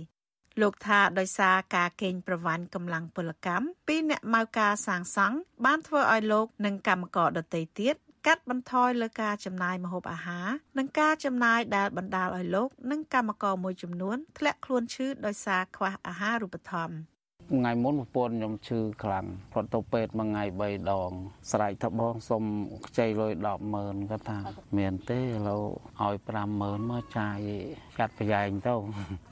[0.62, 7.96] លោកថាដោយសារការកេងប្រវ័ញ្ចកម្លាំងពលកម្មពីអ្នកម៉ៅការសាងសង់បានធ្វើឲ្យលោកនិងកម្មករដទៃទៀត
[8.28, 17.15] កាត់បន្ថយលើការចំណាយម្ហូបអាហារនិងការចំណាយដែលបណ្ដាលឲ្យលោក និងកម្មករមួយចំនួនធ្លាក់ខ្លួនឈឺដោយសារខ្វះអាហារូបត្ថម្ភ
[17.54, 21.12] ថ្ងៃមុនប្រពន្ធខ្ញុំឈឺខ្លាំងគាត់ទៅពេទ្យមួយថ្ងៃ3ដង
[21.52, 22.44] ស្រែកថាបងសុំ
[22.88, 23.34] ខ្ចីលុយ
[23.72, 24.40] 100000គាត់ថា
[24.78, 25.64] មានទេឥឡូវ
[26.02, 26.16] ឲ្យ
[26.54, 27.38] 50000មកចាយ
[27.98, 28.74] ចាត់ប្រយែងទៅ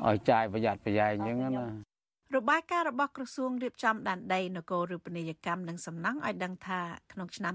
[0.05, 1.92] ឲ្យចាយប្រយ័ត្នប្រយែងអញ្ចឹងណា
[2.36, 6.80] របាយការណ៍របស់ក្រសួងរៀបចំដែនដីនគររូបនីយកម្មនិងសំណង់ឲ្យដឹងថា
[7.12, 7.54] ក្នុងឆ្នាំ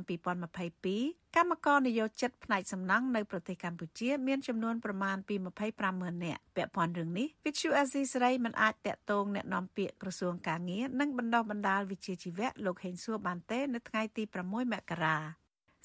[0.67, 5.35] 2022កម្មករនិយោជិតផ្នែកសំណង់នៅប្រទេសកម្ពុជា មានចំនួនប្រមាណពី
[5.79, 15.17] 250000នាក់ពាក់ព័ន្ធរឿងនេះ Vithu Azizi សេរីមិនអាចតាក់ទងแนะនាំពាក្យក្រសួងកាងារនិងបណ្ដោះបណ្ដាលវិជ្ជាជីវៈលោកហេងសួរបានទេនៅថ្ងៃទី6មករា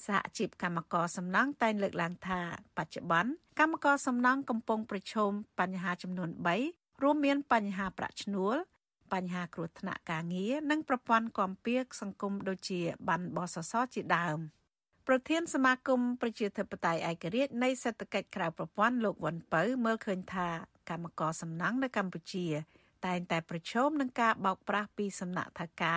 [0.07, 2.39] សហជីពកម្មករសំណង់តែងលើកឡើងថា
[2.77, 6.29] បច្ចុប្បន្នកម្មករសំណង់កំពុងប្រឈមបញ្ហាចំនួន
[6.67, 8.55] 3រួមមានបញ្ហាប្រាក់ឈ្នួល
[9.14, 14.38] បញ្ហាគ្រោះថ្នាក់ការងារនិងប្រព័ន្ធគាំពៀសង្គមដូចជាបានបសសជាដើម
[15.08, 20.48] ប្រធានសមាគមប្រជាធិបតេយ្យឯករាជ្យនៃសេដ្ឋកិច្ចក្រៅប្រព័ន្ធលោកវ៉ាន់ពៅមើលឃើញថា
[20.90, 22.46] កម្មករសំណង់នៅកម្ពុជា
[23.06, 25.96] តែងតែប្រឈមនឹងការបោកប្រាស់ពីសំណាក់ថៅកែ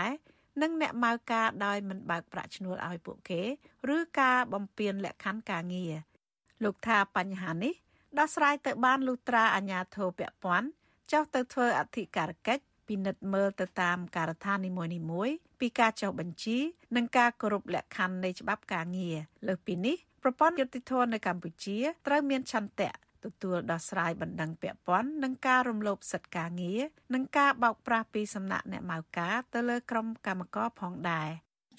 [0.61, 3.41] និងអ្នកម៉ៅការដោយមិនបើកប្រាក់ឈ្នួលឲ្យពួកគេ
[3.95, 5.93] ឬការបំពានលក្ខខណ្ឌការងារ
[6.63, 7.73] លោកថាបញ្ហានេះ
[8.19, 10.67] ដោះស្រាយទៅបានលុត្រាអាញាធរពពាន់
[11.11, 14.71] ចុះទៅធ្វើអធិការកិច្ច ពិនិត្យមើលទៅតាមការដ្ឋាននី
[15.11, 16.57] មួយៗពីការចុះបញ្ជី
[16.95, 19.17] និងការគោរពលក្ខខណ្ឌនៃច្បាប់ការងារ
[19.47, 21.77] លើសពីនេះប្រព័ន្ធយុតិធម៌នៅកម្ពុជា
[22.07, 22.91] ត្រូវមានឆន្ទៈ
[23.25, 26.81] ទទួលដោះស្រាយបណ្ដឹងពាក់ព័ន្ធនឹងការរំលោភសិទ្ធិការងារ
[27.13, 31.29] និងការបោកប្រាស់ពីសំណាក់អ្នកម៉ៅការទៅលើក្រុមកម្មករផងដែរ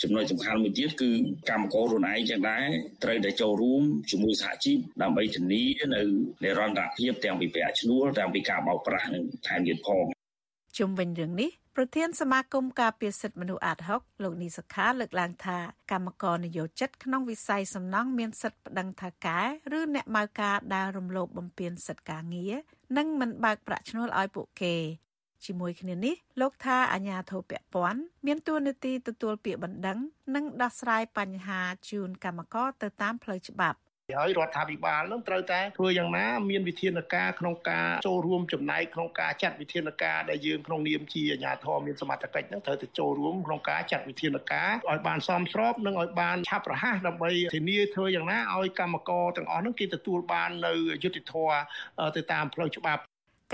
[0.02, 1.10] ចំណុចសំខាន់មួយទៀតគឺ
[1.50, 2.66] កម្មករខ្លួនឯងចឹងដែរ
[3.04, 5.62] ត្រូវតែចូលរួមជាមួយសហជីពដើម្បីធានា
[5.94, 6.02] នៅ
[6.44, 10.17] និរន្តរភាពទាំងពីប្រាក់ឈ្នួលទាំងពីការបោកប្រាស់និងថែមទៀតផង
[10.78, 15.58] ជុំវិញរឿងនេះប្រធានសមាគមការពារសិទ្ធិមនុស្សអាត6លោកនីសខាលើកឡើងថា
[15.90, 19.40] កម្មករនយោជិតក្នុងវិស័យសំណង់មានសិទ្ធិប្តឹងថាកែ
[19.78, 22.54] ឬអ្នកម៉ៅការដែលរំលោភបំពានសិទ្ធិការងារ
[22.96, 24.74] និងមិនបើកប្រាក់ឈ្នួលឲ្យពួកគេ
[25.44, 29.98] ជាមួយគ្នានេះលោកថាអាញាធិបពពាន់មានទួនាទីទទួលពាក្យបណ្ដឹង
[30.34, 31.60] និងដោះស្រាយបញ្ហា
[31.90, 33.78] ជូនកម្មករទៅតាមផ្លូវច្បាប់
[34.16, 51.58] ហើយរដ្ឋាភិបាលនឹងត្រូវតែធ្វើយ៉ាងណាមានវិធានការក្នុងការចូលរួមចំណែកក្នុងការចាត់វិធានការដែលយើងក្នុងនាមជាអាជ្ញាធរមានសមត្ថកិច្ចនឹងត្រូវតែចូលរួមក្នុងការចាត់វិធានការឲ្យបានសមស្របនិងឲ្យបានឆាប់រហ័សដើម្បីធានាធ្វើយ៉ាងណាឲ្យកម្មករទាំងអស់នឹងគេទទួលបាននៅយុត្តិធម៌
[52.16, 53.02] ទៅតាមផ្លូវច្បាប់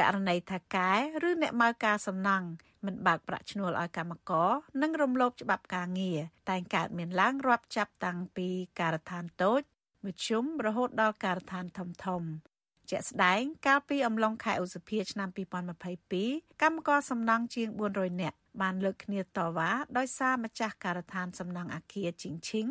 [0.00, 0.92] ករណីថាកែ
[1.28, 2.46] ឬអ្នកម៉ៅការសំណង់
[2.86, 4.50] មិនបើកប្រាក់ឈ្នួលឲ្យកម្មករ
[4.82, 6.18] និងរំលោភច្បាប់ការងារ
[6.50, 8.48] តែងកើតមានឡើងរាប់ចាប់តាំងពី
[8.80, 9.62] ការដ្ឋានតូច
[10.04, 12.22] មជ្ឈុំរហូតដល់ការដ្ឋានធំធំ
[12.90, 15.28] ជាក់ស្ដែងកាលពីអំឡុងខែឧសភាឆ្នាំ
[15.94, 22.66] 2022កម្មករសំណង់ជាង400នាក់បានលើកគ្នាតវ៉ាដោយសារម្ចាស់ការដ្ឋានសំណង់អាគារជីងឈីង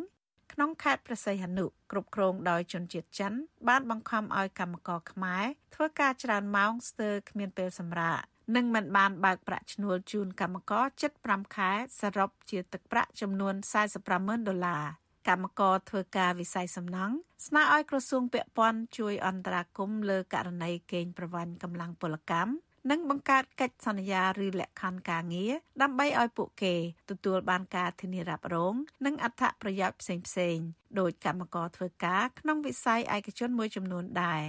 [0.53, 3.33] ក្នុងខេត្តព្រះសីហនុគ្រប់គ្រងដោយជនជាតិចិន
[3.67, 8.19] បានបង្ខំឲ្យកម្មករខ្មែរធ្វើការច្រើនម៉ោងស្ទើរគ្មានពេលសម្រាក
[8.55, 11.71] និងមិនបានបើកប្រាក់ឈ្នួលជូនកម្មករជិត5ខែ
[12.01, 13.55] សរុបជាទឹកប្រាក់ចំនួន
[14.01, 14.83] 45,000ដុល្លារ
[15.27, 17.15] កម្មករធ្វើការវិស័យសំណង់
[17.47, 22.53] ស្នើឲ្យក្រសួងពាក់ព័ន្ធជួយអន្តរាគមន៍លើករណីកេងប្រវ័ញ្ចកម្លាំងពលកម្ម
[22.91, 26.75] និងបង្កើតកិច្ចសន្យាឬលក្ខខណ្ឌការងារដើម្បីឲ្យពួកគេ
[27.09, 29.97] ទទួលបានការធានារ៉ាប់រង និងអត្ថប្រយោជន៍
[30.27, 30.67] ផ្សេងៗ
[30.99, 34.43] ដោយកម្មករធ្វើការក្នុងវិស័យឯកជនមួយចំនួនដែរ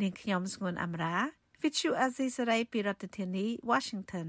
[0.00, 1.16] នាងខ្ញុំស្ងួនអមរា
[1.60, 4.28] Vithu Azisari ពីរដ្ឋធានី Washington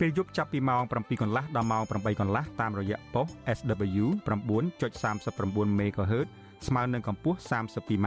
[0.00, 3.28] ពេលយប់ចាប់ពីម៉ោង7កន្លះដល់ម៉ោង8កន្លះតាមរយៈប៉ុស
[3.58, 6.28] SW 9.39 MHz
[6.66, 8.06] ស្មើនឹងកម្ពស់ 32m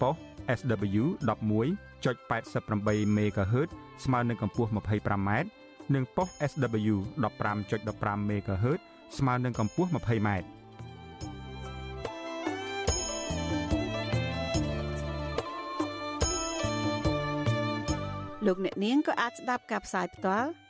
[0.00, 0.14] ប៉ុស
[0.58, 3.70] SW 11.88 MHz
[4.04, 5.30] ស្មើនឹងកម្ពស់ 25m
[5.94, 6.96] និងប៉ុស SW
[7.48, 8.80] 15.15 MHz
[9.18, 10.28] ស្មើនឹងកម្ពស់ 20m
[18.46, 20.50] លោកអ្នកនាងក៏អាចស្ដាប់ការផ្សាយផ្ទាល់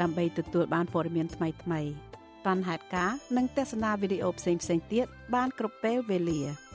[0.00, 1.54] ដើម្បីទទួលបានព័ត៌មានថ្មីៗ
[2.46, 6.42] បានហេតុការនិងទស្សនាវីដេអូផ្សេងៗទៀតបានគ្រប់ពេលវេលា។